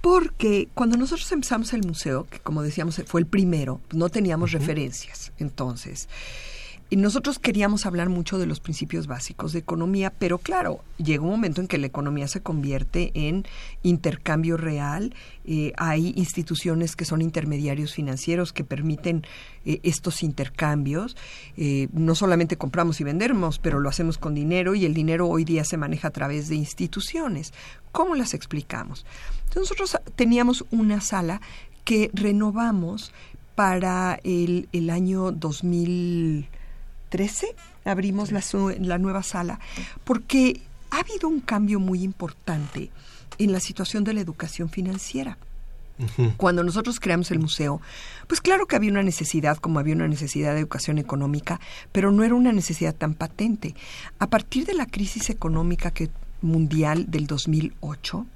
[0.00, 5.30] Porque cuando nosotros empezamos el museo, que como decíamos fue el primero, no teníamos referencias.
[5.38, 6.08] Entonces,
[6.92, 11.30] y nosotros queríamos hablar mucho de los principios básicos de economía, pero claro, llega un
[11.30, 13.46] momento en que la economía se convierte en
[13.84, 15.14] intercambio real.
[15.44, 19.24] Eh, hay instituciones que son intermediarios financieros que permiten
[19.64, 21.16] eh, estos intercambios.
[21.56, 25.44] Eh, no solamente compramos y vendemos, pero lo hacemos con dinero y el dinero hoy
[25.44, 27.54] día se maneja a través de instituciones.
[27.92, 29.06] ¿Cómo las explicamos?
[29.44, 31.40] Entonces nosotros teníamos una sala
[31.84, 33.12] que renovamos
[33.54, 36.48] para el, el año 2000
[37.10, 38.42] 13 abrimos la,
[38.80, 39.60] la nueva sala,
[40.04, 42.90] porque ha habido un cambio muy importante
[43.38, 45.38] en la situación de la educación financiera.
[46.38, 47.82] Cuando nosotros creamos el museo,
[48.26, 51.60] pues claro que había una necesidad, como había una necesidad de educación económica,
[51.92, 53.74] pero no era una necesidad tan patente.
[54.18, 56.08] A partir de la crisis económica que,
[56.40, 58.26] mundial del 2008,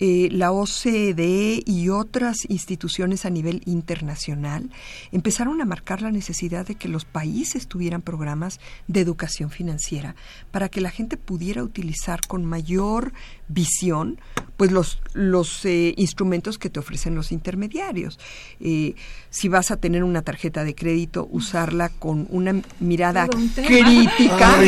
[0.00, 4.70] eh, la OCDE y otras instituciones a nivel internacional
[5.12, 10.16] empezaron a marcar la necesidad de que los países tuvieran programas de educación financiera
[10.50, 13.12] para que la gente pudiera utilizar con mayor
[13.48, 14.18] visión
[14.56, 18.18] pues los, los eh, instrumentos que te ofrecen los intermediarios.
[18.60, 18.94] Eh,
[19.30, 24.62] si vas a tener una tarjeta de crédito, usarla con una mirada crítica.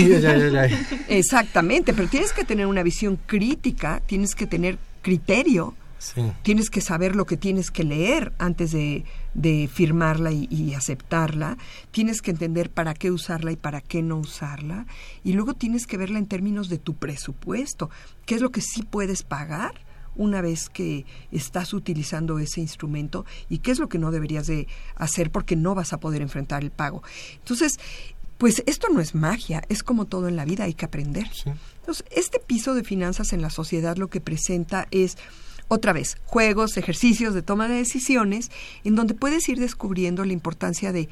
[1.08, 5.74] Exactamente, pero tienes que tener una visión crítica, tienes que tener criterio.
[6.42, 11.58] Tienes que saber lo que tienes que leer antes de, firmarla y, aceptarla.
[11.90, 14.86] Tienes que entender para qué usarla y para qué no usarla.
[15.22, 17.90] Y luego tienes que verla en términos de tu presupuesto.
[18.26, 19.74] ¿Qué es lo que sí puedes pagar?
[20.14, 24.68] una vez que estás utilizando ese instrumento y qué es lo que no deberías de
[24.94, 27.02] hacer porque no vas a poder enfrentar el pago.
[27.38, 27.78] Entonces,
[28.42, 31.28] pues esto no es magia, es como todo en la vida, hay que aprender.
[31.78, 35.16] Entonces, este piso de finanzas en la sociedad lo que presenta es
[35.68, 38.50] otra vez, juegos, ejercicios de toma de decisiones,
[38.82, 41.08] en donde puedes ir descubriendo la importancia de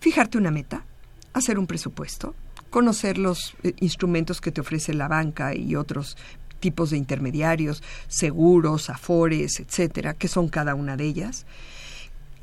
[0.00, 0.84] fijarte una meta,
[1.32, 2.34] hacer un presupuesto,
[2.68, 6.18] conocer los eh, instrumentos que te ofrece la banca y otros
[6.60, 11.46] tipos de intermediarios, seguros, afores, etcétera, que son cada una de ellas,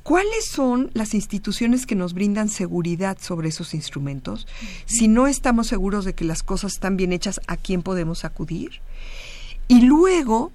[0.04, 4.48] ¿Cuáles son las instituciones que nos brindan seguridad sobre esos instrumentos?
[4.86, 8.82] Si no estamos seguros de que las cosas están bien hechas, ¿a quién podemos acudir?
[9.70, 10.52] Y luego,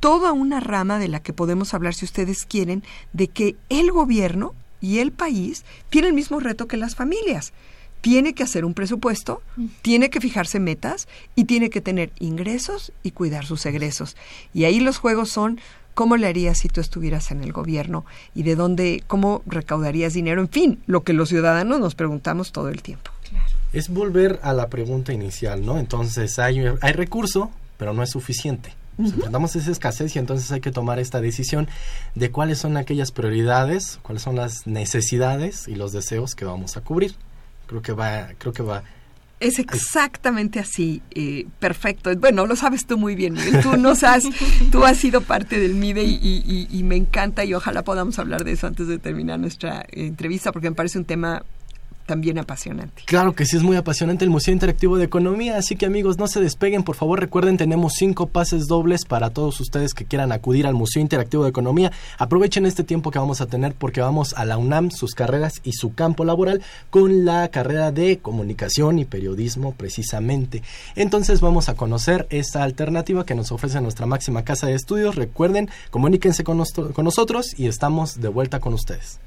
[0.00, 2.82] toda una rama de la que podemos hablar, si ustedes quieren,
[3.12, 7.52] de que el gobierno y el país tienen el mismo reto que las familias.
[8.00, 9.42] tiene que hacer un presupuesto,
[9.82, 14.16] tiene que fijarse metas y tiene que tener ingresos y cuidar sus egresos.
[14.54, 15.60] Y ahí los juegos son
[15.98, 20.40] cómo le harías si tú estuvieras en el gobierno y de dónde, cómo recaudarías dinero,
[20.40, 23.10] en fin, lo que los ciudadanos nos preguntamos todo el tiempo.
[23.72, 25.76] Es volver a la pregunta inicial, ¿no?
[25.76, 28.74] Entonces hay, hay recurso, pero no es suficiente.
[28.96, 31.66] Nos enfrentamos a esa escasez y entonces hay que tomar esta decisión
[32.14, 36.80] de cuáles son aquellas prioridades, cuáles son las necesidades y los deseos que vamos a
[36.80, 37.16] cubrir.
[37.66, 38.84] Creo que va, creo que va
[39.40, 42.14] es exactamente así, eh, perfecto.
[42.16, 43.60] Bueno, lo sabes tú muy bien, Miguel.
[43.62, 44.24] Tú nos has,
[44.72, 48.52] tú has sido parte del MIDE y, y, me encanta y ojalá podamos hablar de
[48.52, 51.44] eso antes de terminar nuestra entrevista porque me parece un tema
[52.08, 53.02] también apasionante.
[53.04, 56.26] Claro que sí, es muy apasionante el Museo Interactivo de Economía, así que amigos, no
[56.26, 60.66] se despeguen, por favor, recuerden, tenemos cinco pases dobles para todos ustedes que quieran acudir
[60.66, 61.92] al Museo Interactivo de Economía.
[62.16, 65.74] Aprovechen este tiempo que vamos a tener porque vamos a la UNAM, sus carreras y
[65.74, 70.62] su campo laboral con la carrera de comunicación y periodismo precisamente.
[70.96, 75.14] Entonces vamos a conocer esta alternativa que nos ofrece nuestra máxima casa de estudios.
[75.14, 79.20] Recuerden, comuníquense con, con nosotros y estamos de vuelta con ustedes.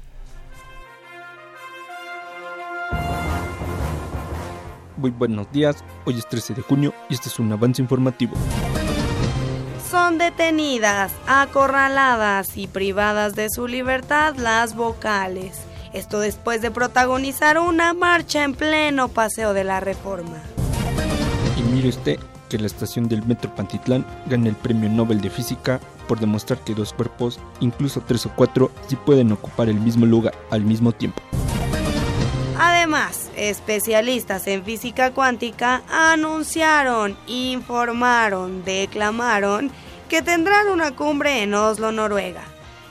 [5.02, 8.36] Muy buenos días, hoy es 13 de junio y este es un avance informativo.
[9.90, 15.58] Son detenidas, acorraladas y privadas de su libertad las vocales.
[15.92, 20.40] Esto después de protagonizar una marcha en pleno paseo de la reforma.
[21.58, 25.80] Y mire usted que la estación del Metro Pantitlán gana el Premio Nobel de Física
[26.06, 30.34] por demostrar que dos cuerpos, incluso tres o cuatro, sí pueden ocupar el mismo lugar
[30.50, 31.20] al mismo tiempo.
[32.82, 39.70] Además, especialistas en física cuántica anunciaron, informaron, declamaron
[40.08, 42.42] que tendrán una cumbre en Oslo, Noruega.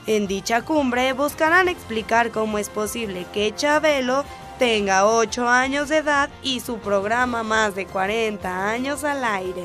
[0.06, 4.24] En dicha cumbre buscarán explicar cómo es posible que Chabelo
[4.58, 9.64] tenga 8 años de edad y su programa más de 40 años al aire.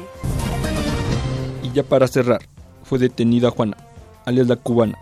[1.64, 2.42] Y ya para cerrar,
[2.84, 3.78] fue detenida Juana,
[4.26, 4.98] alias la cubana,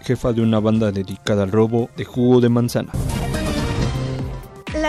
[0.00, 2.92] jefa de una banda dedicada al robo de jugo de manzana.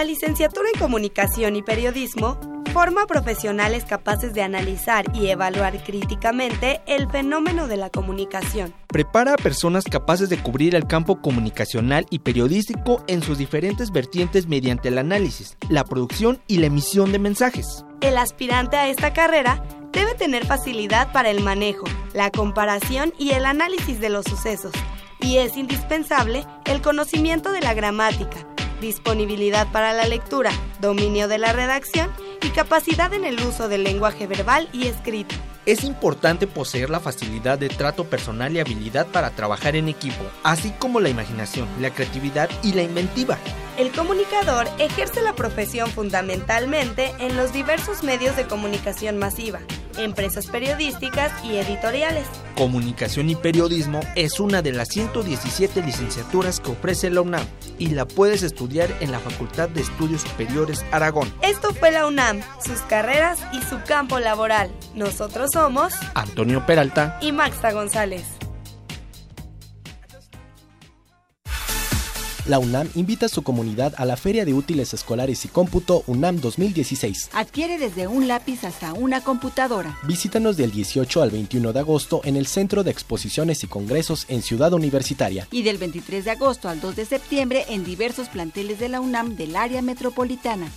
[0.02, 2.39] La licenciatura en Comunicación y Periodismo
[2.74, 8.74] forma profesionales capaces de analizar y evaluar críticamente el fenómeno de la comunicación.
[8.88, 14.47] Prepara a personas capaces de cubrir el campo comunicacional y periodístico en sus diferentes vertientes
[14.47, 17.86] mediante el análisis, la producción y la emisión de mensajes.
[18.02, 21.86] El aspirante a esta carrera debe tener facilidad para el manejo,
[22.16, 24.74] la comparación y el análisis de los sucesos,
[25.20, 28.47] y es indispensable el conocimiento de la gramática,
[28.82, 30.51] disponibilidad para la lectura,
[30.82, 32.11] dominio de la redacción
[32.43, 35.36] y capacidad en el uso del lenguaje verbal y escrito.
[35.65, 40.71] Es importante poseer la facilidad de trato personal y habilidad para trabajar en equipo, así
[40.71, 43.38] como la imaginación, la creatividad y la inventiva.
[43.77, 49.59] El comunicador ejerce la profesión fundamentalmente en los diversos medios de comunicación masiva,
[49.98, 52.28] empresas periodísticas y editoriales.
[52.56, 57.46] Comunicación y periodismo es una de las 117 licenciaturas que ofrece la UNAM
[57.78, 61.34] y la puedes estudiar en la Facultad de Estudios Superiores Aragón.
[61.42, 64.72] Esto fue la UNAM, sus carreras y su campo laboral.
[64.96, 68.41] Nosotros somos Antonio Peralta y Maxta González.
[72.48, 76.42] La UNAM invita a su comunidad a la Feria de Útiles Escolares y Cómputo UNAM
[76.42, 77.30] 2016.
[77.34, 79.96] Adquiere desde un lápiz hasta una computadora.
[80.08, 84.42] Visítanos del 18 al 21 de agosto en el Centro de Exposiciones y Congresos en
[84.42, 85.48] Ciudad Universitaria.
[85.52, 89.36] Y del 23 de agosto al 2 de septiembre en diversos planteles de la UNAM
[89.36, 90.72] del área metropolitana.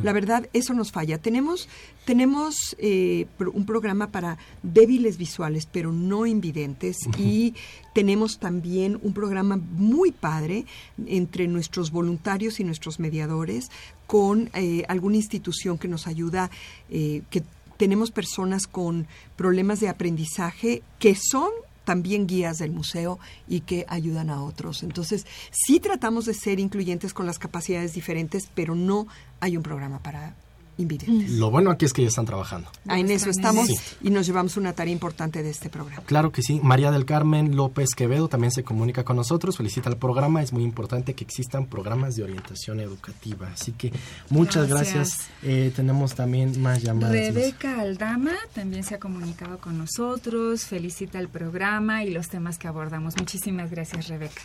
[0.03, 1.19] La verdad, eso nos falla.
[1.19, 1.69] Tenemos,
[2.07, 7.53] tenemos eh, un programa para débiles visuales, pero no invidentes, y
[7.95, 10.65] tenemos también un programa muy padre
[11.07, 13.71] entre nuestros voluntarios y nuestros mediadores
[14.07, 16.51] con eh, alguna institución que nos ayuda,
[16.89, 17.43] eh, que
[17.77, 19.07] tenemos personas con
[19.37, 21.51] problemas de aprendizaje que son
[21.89, 23.19] también guías del museo
[23.49, 24.83] y que ayudan a otros.
[24.83, 29.07] Entonces, sí tratamos de ser incluyentes con las capacidades diferentes, pero no
[29.41, 30.35] hay un programa para
[30.79, 32.71] lo bueno aquí es que ya están trabajando.
[32.87, 33.69] Ah, en eso estamos
[34.01, 36.03] y nos llevamos una tarea importante de este programa.
[36.07, 36.61] Claro que sí.
[36.63, 40.43] María del Carmen López Quevedo también se comunica con nosotros, felicita el programa.
[40.43, 43.49] Es muy importante que existan programas de orientación educativa.
[43.53, 43.93] Así que
[44.31, 45.29] muchas gracias.
[45.43, 47.13] Eh, tenemos también más llamadas.
[47.13, 52.69] Rebeca Aldama también se ha comunicado con nosotros, felicita el programa y los temas que
[52.69, 53.17] abordamos.
[53.17, 54.43] Muchísimas gracias, Rebeca.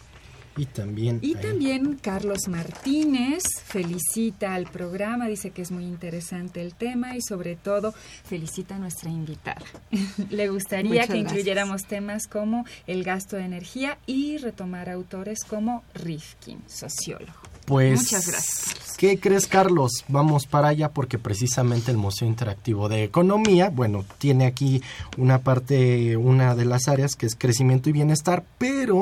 [0.56, 1.20] Y también...
[1.22, 7.22] Y también Carlos Martínez felicita al programa, dice que es muy interesante el tema y
[7.22, 7.94] sobre todo
[8.24, 9.64] felicita a nuestra invitada.
[10.30, 16.62] Le gustaría que incluyéramos temas como el gasto de energía y retomar autores como Rifkin,
[16.68, 17.34] sociólogo.
[17.66, 18.98] Pues, Muchas gracias.
[18.98, 20.04] ¿Qué crees, Carlos?
[20.08, 24.82] Vamos para allá porque precisamente el Museo Interactivo de Economía, bueno, tiene aquí
[25.18, 29.02] una parte, una de las áreas que es crecimiento y bienestar, pero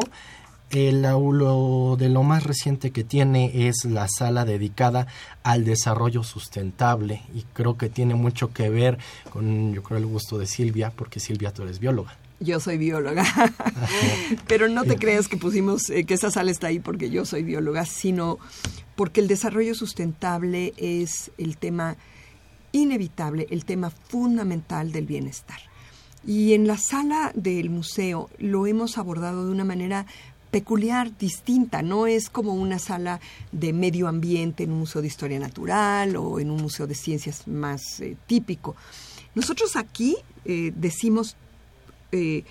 [0.72, 5.08] el aulo de lo más reciente que tiene es la sala dedicada
[5.44, 8.98] al desarrollo sustentable y creo que tiene mucho que ver
[9.32, 12.18] con, yo creo, el gusto de Silvia, porque Silvia, tú eres bióloga.
[12.40, 13.24] Yo soy bióloga,
[14.48, 17.44] pero no te creas que pusimos eh, que esa sala está ahí porque yo soy
[17.44, 18.40] bióloga, sino
[18.96, 21.98] porque el desarrollo sustentable es el tema
[22.72, 25.60] inevitable, el tema fundamental del bienestar.
[26.26, 30.06] Y en la sala del museo lo hemos abordado de una manera
[30.52, 33.20] peculiar, distinta, no es como una sala
[33.52, 37.48] de medio ambiente en un museo de historia natural o en un museo de ciencias
[37.48, 38.76] más eh, típico.
[39.34, 41.38] Nosotros aquí eh, decimos,
[42.12, 42.44] eh,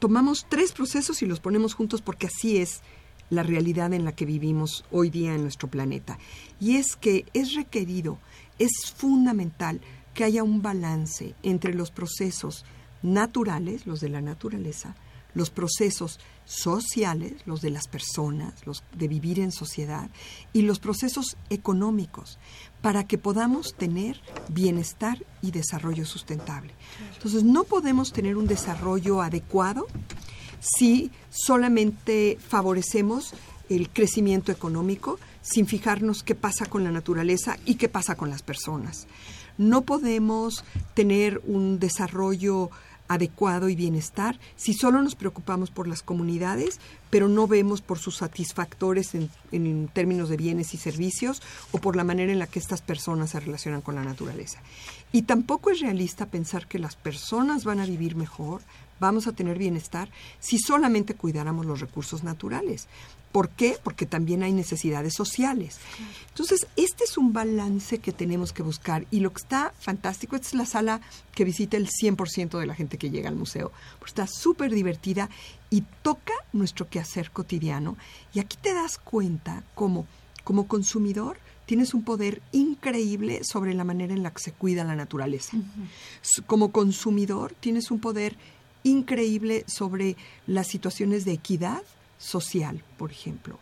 [0.00, 2.82] tomamos tres procesos y los ponemos juntos porque así es
[3.30, 6.18] la realidad en la que vivimos hoy día en nuestro planeta.
[6.60, 8.18] Y es que es requerido,
[8.58, 9.80] es fundamental
[10.14, 12.64] que haya un balance entre los procesos
[13.02, 14.96] naturales, los de la naturaleza,
[15.34, 16.18] los procesos
[16.48, 20.10] sociales, los de las personas, los de vivir en sociedad,
[20.54, 22.38] y los procesos económicos,
[22.80, 26.72] para que podamos tener bienestar y desarrollo sustentable.
[27.12, 29.86] Entonces, no podemos tener un desarrollo adecuado
[30.58, 33.34] si solamente favorecemos
[33.68, 38.42] el crecimiento económico sin fijarnos qué pasa con la naturaleza y qué pasa con las
[38.42, 39.06] personas.
[39.58, 42.70] No podemos tener un desarrollo
[43.08, 46.78] adecuado y bienestar si solo nos preocupamos por las comunidades,
[47.10, 51.42] pero no vemos por sus satisfactores en, en, términos de bienes y servicios
[51.72, 54.60] o por la manera en la que estas personas se relacionan con la naturaleza.
[55.12, 58.60] Y tampoco es realista pensar que las personas van a vivir mejor,
[59.00, 62.86] vamos a tener bienestar si solamente cuidáramos los recursos naturales.
[63.32, 63.76] ¿Por qué?
[63.82, 65.78] Porque también hay necesidades sociales.
[66.28, 70.48] Entonces, este es un balance que tenemos que buscar y lo que está fantástico, esta
[70.48, 71.00] es la sala
[71.34, 75.28] que visita el 100% de la gente que llega al museo, pues está súper divertida
[75.68, 77.98] y toca nuestro quehacer cotidiano
[78.32, 80.06] y aquí te das cuenta cómo
[80.48, 81.36] como consumidor
[81.66, 85.58] tienes un poder increíble sobre la manera en la que se cuida la naturaleza.
[86.46, 88.34] Como consumidor tienes un poder
[88.82, 90.16] increíble sobre
[90.46, 91.82] las situaciones de equidad
[92.18, 93.58] social, por ejemplo.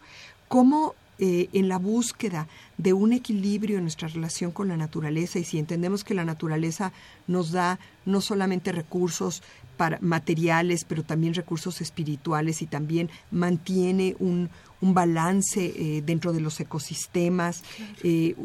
[0.48, 2.46] Cómo eh, en la búsqueda
[2.76, 6.92] de un equilibrio en nuestra relación con la naturaleza y si entendemos que la naturaleza
[7.26, 9.42] nos da no solamente recursos
[9.78, 14.50] para materiales, pero también recursos espirituales y también mantiene un,
[14.82, 17.64] balance eh, dentro de los ecosistemas,
[18.04, 18.36] eh,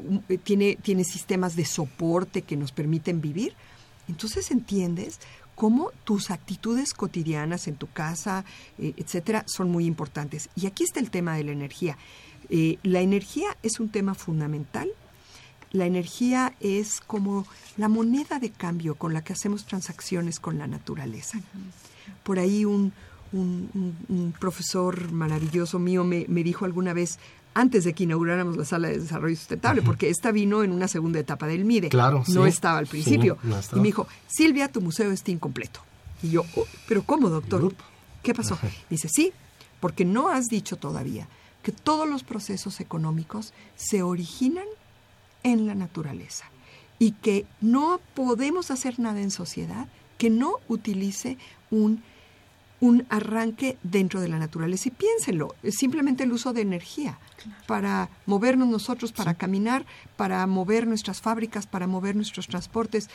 [0.44, 3.54] tiene, tiene sistemas de soporte que nos permiten vivir.
[4.08, 5.20] Entonces entiendes
[5.62, 8.46] cómo tus actitudes cotidianas en tu casa,
[8.80, 10.50] eh, etcétera, son muy importantes.
[10.56, 12.00] Y aquí está el tema de la energía.
[12.50, 14.90] Eh, la energía es un tema fundamental.
[15.72, 17.46] La energía es como
[17.78, 21.40] la moneda de cambio con la que hacemos transacciones con la naturaleza.
[22.24, 22.92] Por ahí un,
[24.40, 27.20] profesor maravilloso mío me, me dijo alguna vez,
[27.54, 31.20] antes de que inauguráramos la sala de desarrollo sustentable, porque esta vino en una segunda
[31.20, 31.90] etapa del MIDE.
[31.90, 33.38] Claro, No estaba al principio.
[33.74, 35.82] y me dijo, Silvia, tu museo está incompleto.
[36.24, 37.74] Y yo, oh, ¿pero cómo, doctor?
[38.24, 38.58] ¿Qué pasó?
[38.90, 39.34] Dice, sí,
[39.80, 41.28] porque no has dicho todavía
[41.64, 44.66] que todos los procesos económicos se originan
[45.44, 46.46] en la naturaleza
[47.00, 49.88] y que no podemos hacer nada en sociedad
[50.18, 51.38] que no utilice
[51.72, 52.04] un
[52.82, 54.90] un arranque dentro de la naturaleza.
[54.90, 57.20] Y piénsenlo, es simplemente el uso de energía
[57.68, 59.86] para movernos nosotros, para caminar,
[60.18, 63.10] para mover nuestras fábricas, para mover nuestros transportes.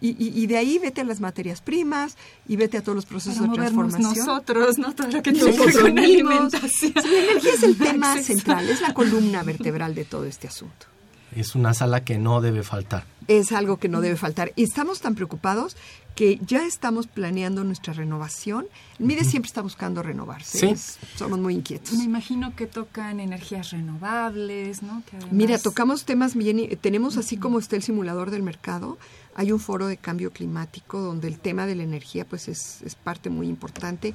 [0.00, 2.16] Y, y, de ahí vete a las materias primas
[2.48, 4.26] y vete a todos los procesos de transformación.
[4.26, 4.92] nosotros, ¿no?
[4.92, 6.92] Todo lo que nosotros con alimentación.
[6.94, 10.93] la energía es el tema central, es la columna vertebral de todo este asunto.
[11.34, 13.04] Es una sala que no debe faltar.
[13.26, 14.52] Es algo que no debe faltar.
[14.54, 15.76] Y estamos tan preocupados
[16.14, 18.66] que ya estamos planeando nuestra renovación.
[18.98, 20.76] El MIDE siempre está buscando renovarse.
[21.16, 21.94] somos muy inquietos.
[21.94, 25.02] Me imagino que tocan energías renovables, ¿no?
[25.30, 26.78] Mira, tocamos temas bien.
[26.80, 28.98] Tenemos así como está el simulador del mercado.
[29.34, 32.94] Hay un foro de cambio climático donde el tema de la energía pues es, es
[32.94, 34.14] parte muy importante.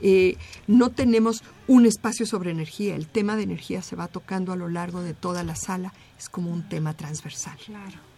[0.00, 2.94] Eh, no tenemos un espacio sobre energía.
[2.94, 5.92] El tema de energía se va tocando a lo largo de toda la sala.
[6.18, 7.56] Es como un tema transversal.
[7.64, 8.08] Claro.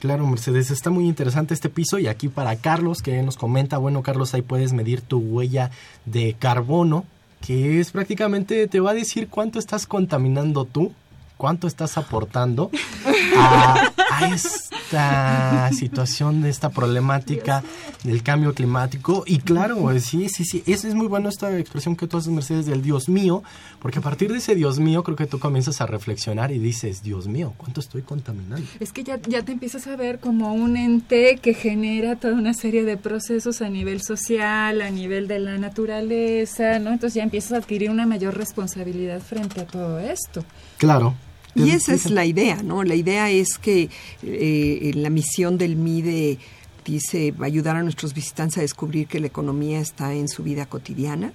[0.00, 4.02] Claro, Mercedes, está muy interesante este piso y aquí para Carlos que nos comenta, bueno
[4.02, 5.70] Carlos, ahí puedes medir tu huella
[6.04, 7.04] de carbono,
[7.40, 10.92] que es prácticamente, te va a decir cuánto estás contaminando tú,
[11.36, 12.70] cuánto estás aportando
[13.36, 14.28] a, a,
[14.92, 17.62] esta situación, de esta problemática
[18.04, 19.24] del cambio climático.
[19.26, 22.66] Y claro, sí, sí, sí, es, es muy buena esta expresión que tú haces, Mercedes,
[22.66, 23.42] del Dios mío,
[23.80, 27.02] porque a partir de ese Dios mío creo que tú comienzas a reflexionar y dices,
[27.02, 28.66] Dios mío, ¿cuánto estoy contaminando?
[28.80, 32.54] Es que ya, ya te empiezas a ver como un ente que genera toda una
[32.54, 36.92] serie de procesos a nivel social, a nivel de la naturaleza, ¿no?
[36.92, 40.44] Entonces ya empiezas a adquirir una mayor responsabilidad frente a todo esto.
[40.78, 41.14] Claro.
[41.54, 42.82] Y esa es la idea, ¿no?
[42.82, 43.90] La idea es que
[44.22, 46.38] eh, la misión del MIDE
[46.84, 51.32] dice ayudar a nuestros visitantes a descubrir que la economía está en su vida cotidiana,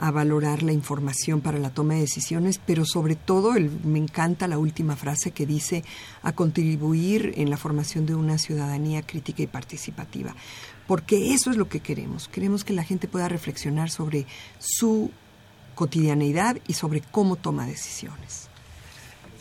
[0.00, 3.54] a valorar la información para la toma de decisiones, pero sobre todo
[3.84, 5.82] me encanta la última frase que dice
[6.22, 10.34] a contribuir en la formación de una ciudadanía crítica y participativa,
[10.86, 12.28] porque eso es lo que queremos.
[12.28, 14.26] Queremos que la gente pueda reflexionar sobre
[14.58, 15.10] su
[15.74, 18.47] cotidianeidad y sobre cómo toma decisiones.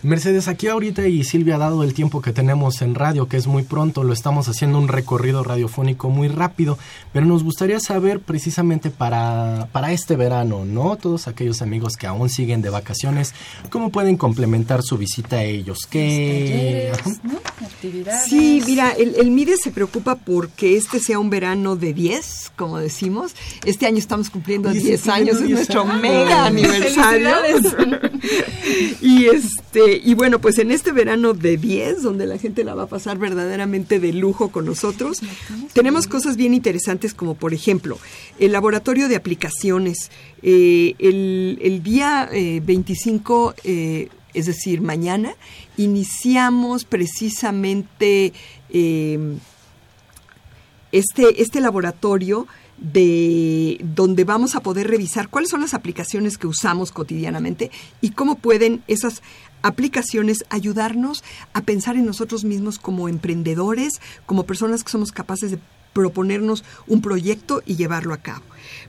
[0.03, 3.47] Mercedes, aquí ahorita y Silvia ha dado el tiempo que tenemos en radio, que es
[3.47, 6.77] muy pronto, lo estamos haciendo un recorrido radiofónico muy rápido,
[7.13, 10.97] pero nos gustaría saber precisamente para, para este verano, ¿no?
[10.97, 13.33] Todos aquellos amigos que aún siguen de vacaciones,
[13.71, 15.79] ¿cómo pueden complementar su visita a ellos?
[15.89, 16.91] ¿Qué?
[18.27, 22.77] Sí, mira, el, el MIDE se preocupa porque este sea un verano de 10, como
[22.77, 23.33] decimos.
[23.65, 27.29] Este año estamos cumpliendo 10 años, es nuestro mega aniversario.
[29.01, 32.83] y este y bueno, pues en este verano de 10, donde la gente la va
[32.83, 35.21] a pasar verdaderamente de lujo con nosotros,
[35.73, 37.97] tenemos cosas bien interesantes como por ejemplo
[38.39, 40.11] el laboratorio de aplicaciones.
[40.41, 45.33] Eh, el, día 25, eh, eh, es decir, mañana,
[45.77, 48.33] iniciamos precisamente
[50.91, 56.91] este, este laboratorio de donde vamos a poder revisar cuáles son las aplicaciones que usamos
[56.91, 57.71] cotidianamente
[58.01, 59.23] y cómo pueden esas
[59.63, 61.23] aplicaciones ayudarnos
[61.53, 63.93] a pensar en nosotros mismos como emprendedores,
[64.27, 65.59] como personas que somos capaces de
[65.93, 68.43] proponernos un proyecto y llevarlo a cabo.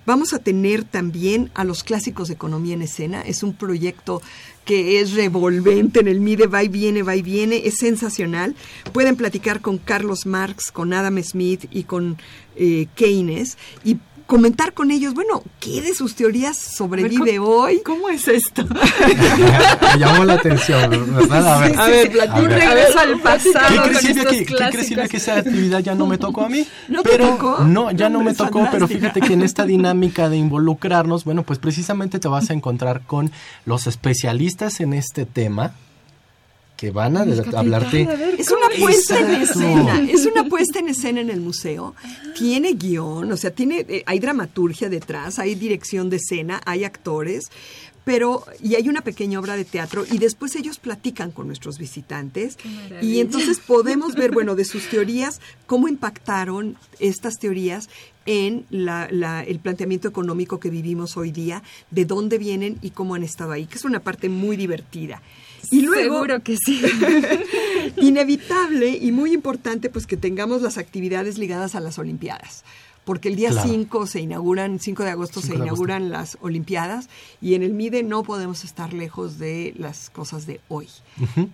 [0.04, 3.22] Vamos a tener también a los clásicos de economía en escena.
[3.22, 4.20] Es un proyecto
[4.68, 8.54] que es revolvente en el MIDE, va y viene, va y viene, es sensacional.
[8.92, 12.18] Pueden platicar con Carlos Marx, con Adam Smith y con
[12.54, 13.96] eh, Keynes y
[14.28, 17.80] comentar con ellos, bueno, ¿qué de sus teorías sobrevive hoy?
[17.82, 18.62] ¿Cómo es esto?
[18.66, 21.54] Me llamó la atención, ¿verdad?
[21.54, 23.84] A ver, a ver, un regreso al pasado.
[23.84, 26.66] ¿Qué crees, que, ¿Qué crees, que esa actividad ya no me tocó a mí?
[26.88, 27.64] ¿No pero, te tocó?
[27.64, 31.58] No, ya no me tocó, pero fíjate que en esta dinámica de involucrarnos, bueno, pues
[31.58, 33.32] precisamente te vas a encontrar con
[33.64, 35.72] los especialistas en este tema,
[36.78, 37.22] que van a
[37.56, 38.08] hablarte.
[38.38, 41.96] es una puesta en escena, es una puesta en escena en el museo.
[42.38, 47.50] Tiene guion, o sea, tiene, eh, hay dramaturgia detrás, hay dirección de escena, hay actores,
[48.04, 52.56] pero y hay una pequeña obra de teatro y después ellos platican con nuestros visitantes
[53.02, 57.90] y entonces podemos ver, bueno, de sus teorías cómo impactaron estas teorías
[58.24, 63.50] en el planteamiento económico que vivimos hoy día, de dónde vienen y cómo han estado
[63.50, 65.20] ahí, que es una parte muy divertida.
[65.70, 66.82] Y luego, Seguro que sí.
[67.96, 72.64] inevitable y muy importante, pues que tengamos las actividades ligadas a las Olimpiadas.
[73.04, 77.08] Porque el día 5 se inauguran, 5 de agosto se inauguran las Olimpiadas
[77.40, 80.88] y en el MIDE no podemos estar lejos de las cosas de hoy.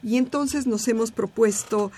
[0.02, 1.92] Y entonces nos hemos propuesto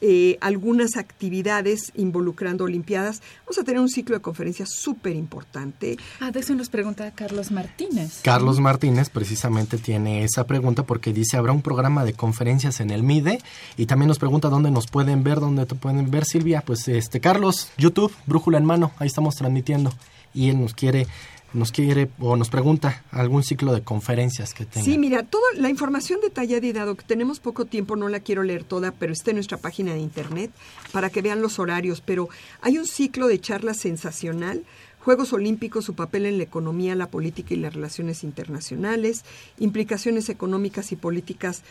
[0.00, 3.22] eh, algunas actividades involucrando Olimpiadas.
[3.44, 5.96] Vamos a tener un ciclo de conferencias súper importante.
[6.20, 8.20] Ah, de eso nos pregunta Carlos Martínez.
[8.22, 13.02] Carlos Martínez precisamente tiene esa pregunta porque dice, habrá un programa de conferencias en el
[13.02, 13.40] MIDE
[13.76, 16.62] y también nos pregunta dónde nos pueden ver, dónde te pueden ver, Silvia.
[16.64, 19.92] Pues este Carlos, YouTube, brújula en mano, ahí estamos transmitiendo
[20.32, 21.06] y él nos quiere
[21.52, 24.84] nos quiere o nos pregunta algún ciclo de conferencias que tenga.
[24.84, 28.42] Sí, mira, toda la información detallada y dado que tenemos poco tiempo, no la quiero
[28.42, 30.50] leer toda, pero está en nuestra página de internet
[30.92, 32.00] para que vean los horarios.
[32.00, 32.28] Pero
[32.60, 34.64] hay un ciclo de charlas sensacional.
[35.00, 39.24] Juegos Olímpicos, su papel en la economía, la política y las relaciones internacionales,
[39.58, 41.62] implicaciones económicas y políticas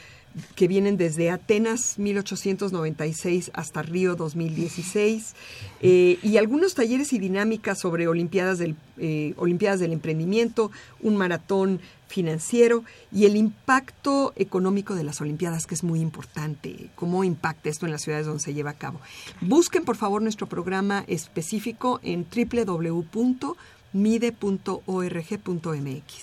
[0.55, 5.36] que vienen desde Atenas 1896 hasta Río 2016
[5.82, 10.71] eh, y algunos talleres y dinámicas sobre Olimpiadas del, eh, Olimpiadas del Emprendimiento,
[11.01, 17.23] un maratón financiero y el impacto económico de las Olimpiadas, que es muy importante, cómo
[17.23, 18.99] impacta esto en las ciudades donde se lleva a cabo.
[19.41, 23.55] Busquen, por favor, nuestro programa específico en www
[23.94, 24.78] mide.org.mx.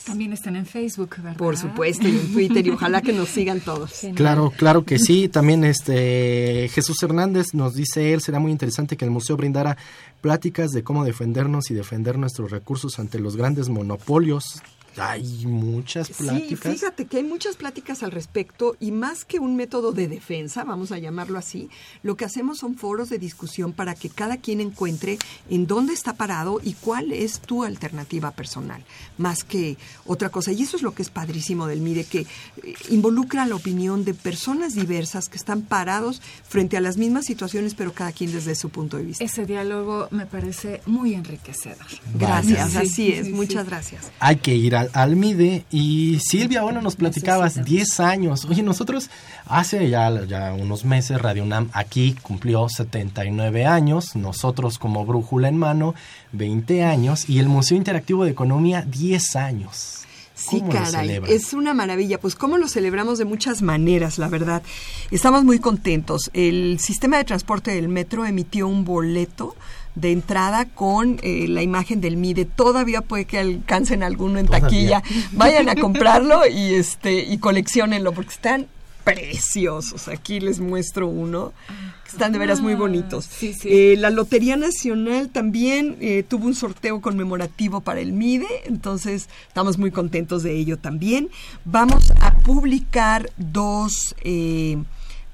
[0.04, 1.36] También están en Facebook, ¿verdad?
[1.36, 4.02] Por supuesto, y en Twitter, y ojalá que nos sigan todos.
[4.14, 5.28] Claro, claro que sí.
[5.32, 9.76] También este Jesús Hernández nos dice él, será muy interesante que el museo brindara
[10.20, 14.62] pláticas de cómo defendernos y defender nuestros recursos ante los grandes monopolios
[14.98, 16.72] hay muchas pláticas.
[16.72, 20.64] Sí, fíjate que hay muchas pláticas al respecto y más que un método de defensa,
[20.64, 21.68] vamos a llamarlo así,
[22.02, 25.18] lo que hacemos son foros de discusión para que cada quien encuentre
[25.50, 28.82] en dónde está parado y cuál es tu alternativa personal,
[29.18, 30.52] más que otra cosa.
[30.52, 32.26] Y eso es lo que es padrísimo del MIDE, que eh,
[32.90, 37.92] involucra la opinión de personas diversas que están parados frente a las mismas situaciones, pero
[37.92, 39.24] cada quien desde su punto de vista.
[39.24, 41.86] Ese diálogo me parece muy enriquecedor.
[42.14, 44.10] Gracias, así es, muchas gracias.
[44.20, 48.44] Hay que ir a al, MIDE y Silvia, bueno, nos platicabas 10 años.
[48.44, 49.10] Oye, nosotros
[49.46, 55.56] hace ya, ya unos meses Radio UNAM aquí cumplió 79 años, nosotros como brújula en
[55.56, 55.94] mano
[56.32, 60.06] 20 años y el Museo Interactivo de Economía 10 años.
[60.36, 62.20] Sí, caray, es una maravilla.
[62.20, 64.62] Pues cómo lo celebramos de muchas maneras, la verdad.
[65.10, 66.30] Estamos muy contentos.
[66.34, 69.56] El sistema de transporte del metro emitió un boleto
[69.96, 72.44] de entrada con eh, la imagen del MIDE.
[72.44, 75.02] Todavía puede que alcancen alguno en taquilla.
[75.32, 78.66] Vayan a comprarlo y este y coleccionenlo porque están
[79.04, 80.08] preciosos.
[80.08, 81.52] Aquí les muestro uno.
[82.06, 83.28] están de veras muy ah, bonitos.
[83.40, 89.78] Eh, la Lotería Nacional también eh, tuvo un sorteo conmemorativo para el MIDE, entonces estamos
[89.78, 91.30] muy contentos de ello también.
[91.64, 94.14] Vamos a publicar dos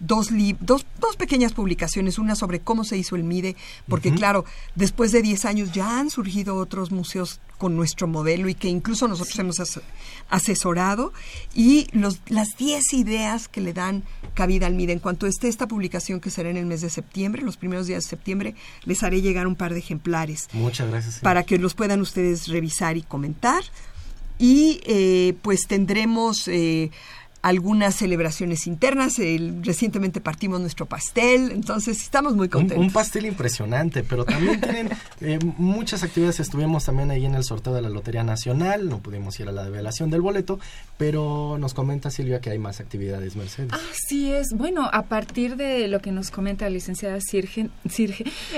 [0.02, 0.30] dos,
[0.60, 3.56] dos, dos pequeñas publicaciones, una sobre cómo se hizo el MIDE,
[3.88, 4.44] porque claro,
[4.74, 9.06] después de 10 años ya han surgido otros museos con nuestro modelo y que incluso
[9.06, 9.62] nosotros hemos
[10.28, 11.12] asesorado,
[11.54, 14.02] y los, las 10 ideas que le dan
[14.34, 14.92] cabida al MIDE.
[14.92, 18.02] En cuanto esté esta publicación que será en el mes de septiembre, los primeros días
[18.04, 20.48] de septiembre, les haré llegar un par de ejemplares.
[20.52, 21.20] Muchas gracias.
[21.20, 23.62] Para que los puedan ustedes revisar y comentar.
[24.38, 26.48] Y eh, pues tendremos...
[26.48, 26.90] Eh,
[27.42, 29.16] algunas celebraciones internas.
[29.62, 32.78] recientemente partimos nuestro pastel, entonces estamos muy contentos.
[32.78, 34.90] Un, pastel impresionante, pero también tienen
[35.20, 36.38] eh, muchas actividades.
[36.38, 39.64] Estuvimos también ahí en el sorteo de la Lotería Nacional, no pudimos ir a la
[39.64, 40.60] develación del boleto,
[40.98, 43.72] pero nos comenta Silvia que hay más actividades, Mercedes.
[43.90, 44.48] Así es.
[44.54, 47.70] Bueno, a partir de lo que nos comenta la licenciada Sirge,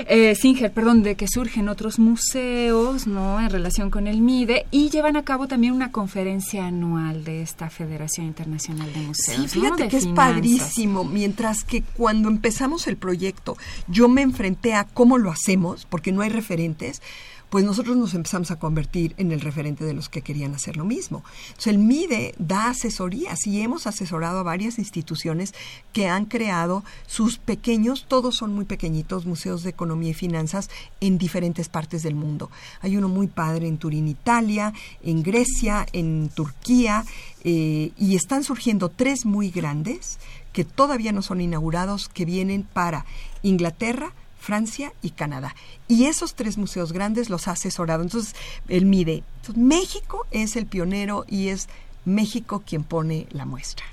[0.07, 3.39] eh, Singer, perdón, de que surgen otros museos, ¿no?
[3.41, 7.71] En relación con el MIDE y llevan a cabo también una conferencia anual de esta
[7.71, 8.74] Federación Internacional
[9.13, 11.03] Sí, fíjate que es padrísimo.
[11.03, 13.57] Mientras que cuando empezamos el proyecto,
[13.87, 17.01] yo me enfrenté a cómo lo hacemos, porque no hay referentes
[17.49, 20.85] pues nosotros nos empezamos a convertir en el referente de los que querían hacer lo
[20.85, 21.23] mismo.
[21.47, 25.53] Entonces, el MIDE da asesorías y hemos asesorado a varias instituciones
[25.93, 30.69] que han creado sus pequeños, todos son muy pequeñitos, museos de economía y finanzas
[30.99, 32.49] en diferentes partes del mundo.
[32.81, 34.73] Hay uno muy padre en Turín, Italia,
[35.03, 37.05] en Grecia, en Turquía,
[37.43, 40.17] eh, y están surgiendo tres muy grandes
[40.51, 43.05] que todavía no son inaugurados, que vienen para
[43.43, 44.13] Inglaterra,
[44.45, 45.55] Francia y Canadá.
[45.87, 48.03] Y esos tres museos grandes los ha asesorado.
[48.03, 48.35] Entonces,
[48.69, 49.23] él mide.
[49.55, 51.67] México es el pionero y es
[52.05, 53.85] México quien pone la muestra.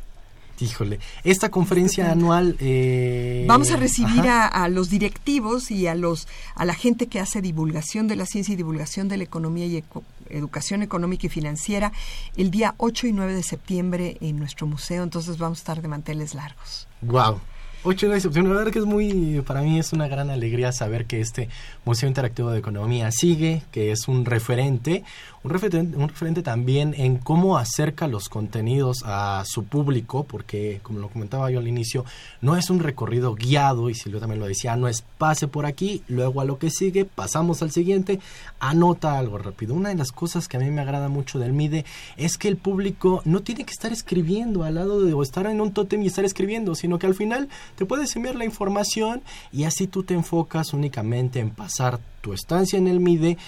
[0.61, 2.57] Híjole, esta conferencia anual...
[2.61, 7.41] Eh, Vamos a recibir a, los directivos y a, los, a la gente que hace
[7.41, 9.83] divulgación de la ciencia y divulgación de la economía y
[10.29, 11.93] educación económica y financiera
[12.37, 15.89] el día 8 y 9 de septiembre en nuestro museo, entonces vamos a estar de
[15.89, 16.87] manteles largos.
[17.01, 17.41] Wow.
[17.85, 21.07] 8 de septiembre, la verdad que es muy, para mí es una gran alegría saber
[21.07, 21.49] que este
[21.85, 25.03] Museo Interactivo de Economía sigue, que es un referente,
[25.45, 31.51] un referente, también en cómo acerca los contenidos a su público, porque como lo comentaba
[31.51, 32.05] yo al inicio,
[32.41, 36.03] no es un recorrido guiado, y Silvio también lo decía, no es pase por aquí,
[36.07, 38.21] luego a lo que sigue, pasamos al siguiente,
[38.61, 39.75] anota algo rápido.
[39.75, 41.85] Una de las cosas que a mí me agrada mucho del MIDE
[42.17, 45.61] es que el público no tiene que estar escribiendo al lado de o estar en
[45.61, 49.23] un tótem y estar escribiendo, sino que al final te puedes enviar la información
[49.53, 53.39] y así tú te enfocas únicamente en pasar tu estancia en el MIDE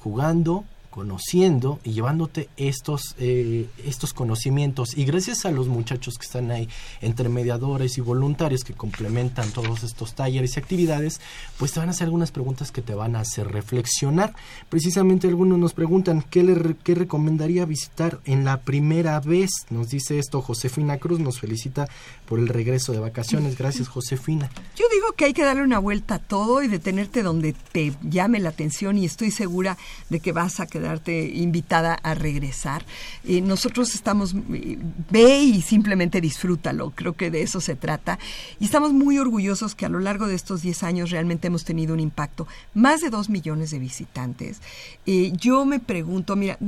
[0.00, 0.64] jugando,
[0.94, 4.96] conociendo y llevándote estos, eh, estos conocimientos.
[4.96, 6.68] Y gracias a los muchachos que están ahí,
[7.00, 11.20] entre mediadores y voluntarios que complementan todos estos talleres y actividades,
[11.58, 14.36] pues te van a hacer algunas preguntas que te van a hacer reflexionar.
[14.68, 19.50] Precisamente algunos nos preguntan, ¿qué, le, qué recomendaría visitar en la primera vez?
[19.70, 21.88] Nos dice esto Josefina Cruz, nos felicita
[22.24, 23.58] por el regreso de vacaciones.
[23.58, 24.48] Gracias, Josefina.
[24.76, 28.38] Yo digo que hay que darle una vuelta a todo y detenerte donde te llame
[28.38, 29.76] la atención y estoy segura
[30.08, 32.84] de que vas a quedar darte invitada a regresar.
[33.24, 34.78] Eh, nosotros estamos, eh,
[35.10, 38.18] ve y simplemente disfrútalo, creo que de eso se trata.
[38.60, 41.94] Y estamos muy orgullosos que a lo largo de estos 10 años realmente hemos tenido
[41.94, 42.46] un impacto.
[42.74, 44.60] Más de 2 millones de visitantes.
[45.06, 46.58] Eh, yo me pregunto, mira,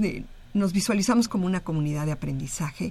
[0.55, 2.91] nos visualizamos como una comunidad de aprendizaje.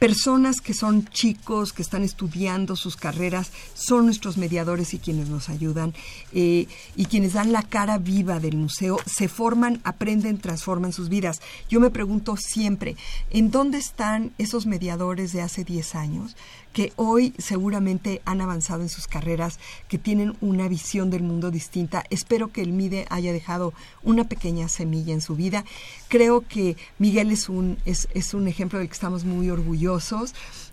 [0.00, 5.50] Personas que son chicos, que están estudiando sus carreras, son nuestros mediadores y quienes nos
[5.50, 5.92] ayudan
[6.32, 11.42] eh, y quienes dan la cara viva del museo, se forman, aprenden, transforman sus vidas.
[11.68, 12.96] Yo me pregunto siempre,
[13.28, 16.34] ¿en dónde están esos mediadores de hace 10 años?
[16.72, 22.04] que hoy seguramente han avanzado en sus carreras, que tienen una visión del mundo distinta.
[22.10, 25.64] Espero que el MIDE haya dejado una pequeña semilla en su vida.
[26.08, 29.89] Creo que Miguel es un, es, es un ejemplo del que estamos muy orgullosos.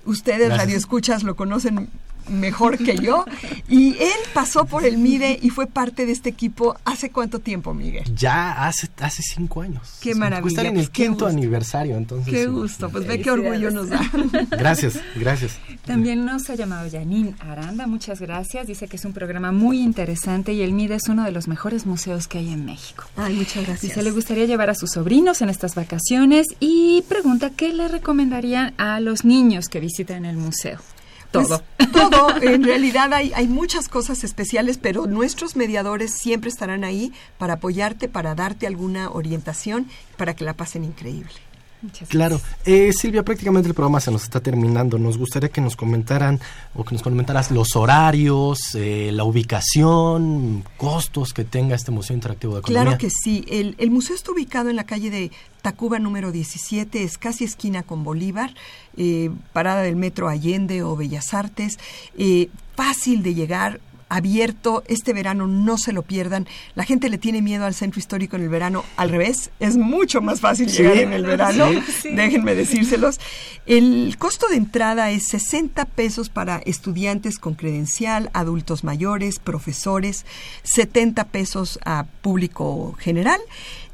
[0.05, 1.89] Ustedes, Radio Escuchas, lo conocen
[2.30, 3.25] mejor que yo.
[3.69, 7.73] Y él pasó por el MIDE y fue parte de este equipo hace cuánto tiempo,
[7.73, 8.03] Miguel?
[8.15, 9.97] Ya hace, hace cinco años.
[10.01, 10.49] Qué maravilla.
[10.49, 12.34] Estar en el quinto aniversario, entonces.
[12.34, 14.01] Qué gusto, pues ve qué orgullo nos da.
[14.51, 15.57] Gracias, gracias.
[15.86, 18.67] También nos ha llamado Janine Aranda, muchas gracias.
[18.67, 21.86] Dice que es un programa muy interesante y el MIDE es uno de los mejores
[21.86, 23.05] museos que hay en México.
[23.15, 23.82] Ay, muchas gracias.
[23.82, 28.73] Dice, le gustaría llevar a sus sobrinos en estas vacaciones y pregunta qué le recomendarían
[28.78, 30.80] a los niños que visiten el museo.
[31.32, 31.63] Pues, todo.
[31.91, 32.41] todo.
[32.41, 38.07] En realidad hay, hay muchas cosas especiales, pero nuestros mediadores siempre estarán ahí para apoyarte,
[38.07, 41.47] para darte alguna orientación, para que la pasen increíble.
[42.07, 42.41] Claro.
[42.65, 44.97] Eh, Silvia, prácticamente el programa se nos está terminando.
[44.97, 46.39] Nos gustaría que nos comentaran
[46.73, 52.53] o que nos comentaras los horarios, eh, la ubicación, costos que tenga este Museo Interactivo
[52.53, 52.84] de Economía.
[52.84, 53.45] Claro que sí.
[53.47, 57.84] El, el museo está ubicado en la calle de Tacuba número 17, es casi esquina
[57.84, 58.53] con Bolívar,
[58.95, 61.78] eh, parada del metro Allende o Bellas Artes.
[62.75, 63.80] fácil de llegar,
[64.10, 66.47] abierto este verano, no se lo pierdan.
[66.76, 70.22] La gente le tiene miedo al centro histórico en el verano, al revés, es mucho
[70.22, 71.68] más fácil llegar en el verano,
[72.03, 73.20] déjenme decírselos.
[73.66, 80.26] El costo de entrada es 60 pesos para estudiantes con credencial, adultos mayores, profesores,
[80.64, 83.39] 70 pesos a público general.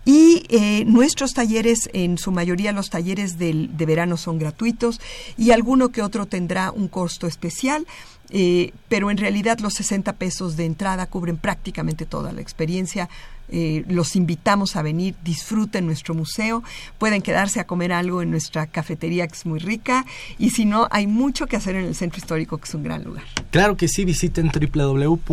[0.05, 4.99] Y eh, nuestros talleres, en su mayoría los talleres del, de verano son gratuitos
[5.37, 7.87] y alguno que otro tendrá un costo especial.
[8.35, 13.07] Eh, pero en realidad los 60 pesos de entrada cubren prácticamente toda la experiencia.
[13.49, 16.63] Eh, los invitamos a venir, disfruten nuestro museo,
[16.97, 20.05] pueden quedarse a comer algo en nuestra cafetería que es muy rica
[20.39, 23.03] y si no, hay mucho que hacer en el centro histórico que es un gran
[23.03, 23.23] lugar.
[23.51, 25.23] Claro que sí, visiten www.mide.org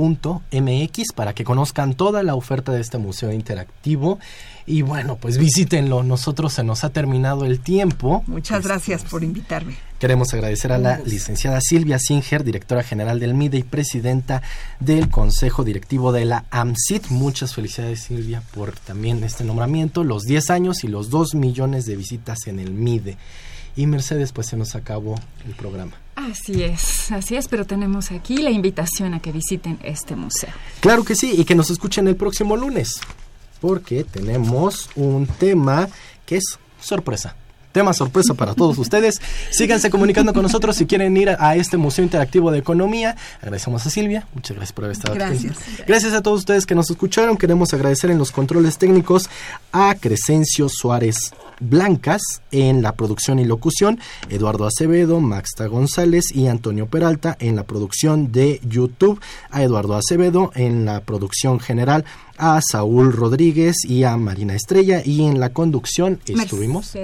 [0.00, 4.18] MX para que conozcan toda la oferta de este museo interactivo.
[4.70, 6.04] Y bueno, pues visítenlo.
[6.04, 8.22] Nosotros se nos ha terminado el tiempo.
[8.28, 9.74] Muchas este, gracias por invitarme.
[9.98, 14.42] Queremos agradecer a la licenciada Silvia Singer, directora general del MIDE y presidenta
[14.78, 17.08] del Consejo Directivo de la AMSIT.
[17.08, 21.96] Muchas felicidades Silvia por también este nombramiento, los 10 años y los 2 millones de
[21.96, 23.18] visitas en el MIDE.
[23.74, 25.16] Y Mercedes, pues se nos acabó
[25.46, 25.92] el programa.
[26.14, 30.50] Así es, así es, pero tenemos aquí la invitación a que visiten este museo.
[30.80, 33.00] Claro que sí, y que nos escuchen el próximo lunes,
[33.60, 35.88] porque tenemos un tema
[36.26, 36.44] que es
[36.80, 37.36] sorpresa.
[37.72, 39.20] Tema sorpresa para todos ustedes.
[39.50, 43.16] Síganse comunicando con nosotros si quieren ir a este Museo Interactivo de Economía.
[43.40, 44.26] Agradecemos a Silvia.
[44.34, 45.56] Muchas gracias por haber estado gracias.
[45.56, 45.82] aquí.
[45.86, 47.36] Gracias a todos ustedes que nos escucharon.
[47.36, 49.30] Queremos agradecer en los controles técnicos
[49.72, 54.00] a Crescencio Suárez Blancas en la producción y locución,
[54.30, 60.50] Eduardo Acevedo, Maxta González y Antonio Peralta en la producción de YouTube, a Eduardo Acevedo
[60.54, 62.04] en la producción general,
[62.40, 66.96] a Saúl Rodríguez y a Marina Estrella y en la conducción estuvimos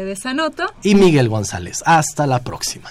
[0.82, 1.82] y Miguel González.
[1.84, 2.90] Hasta la próxima.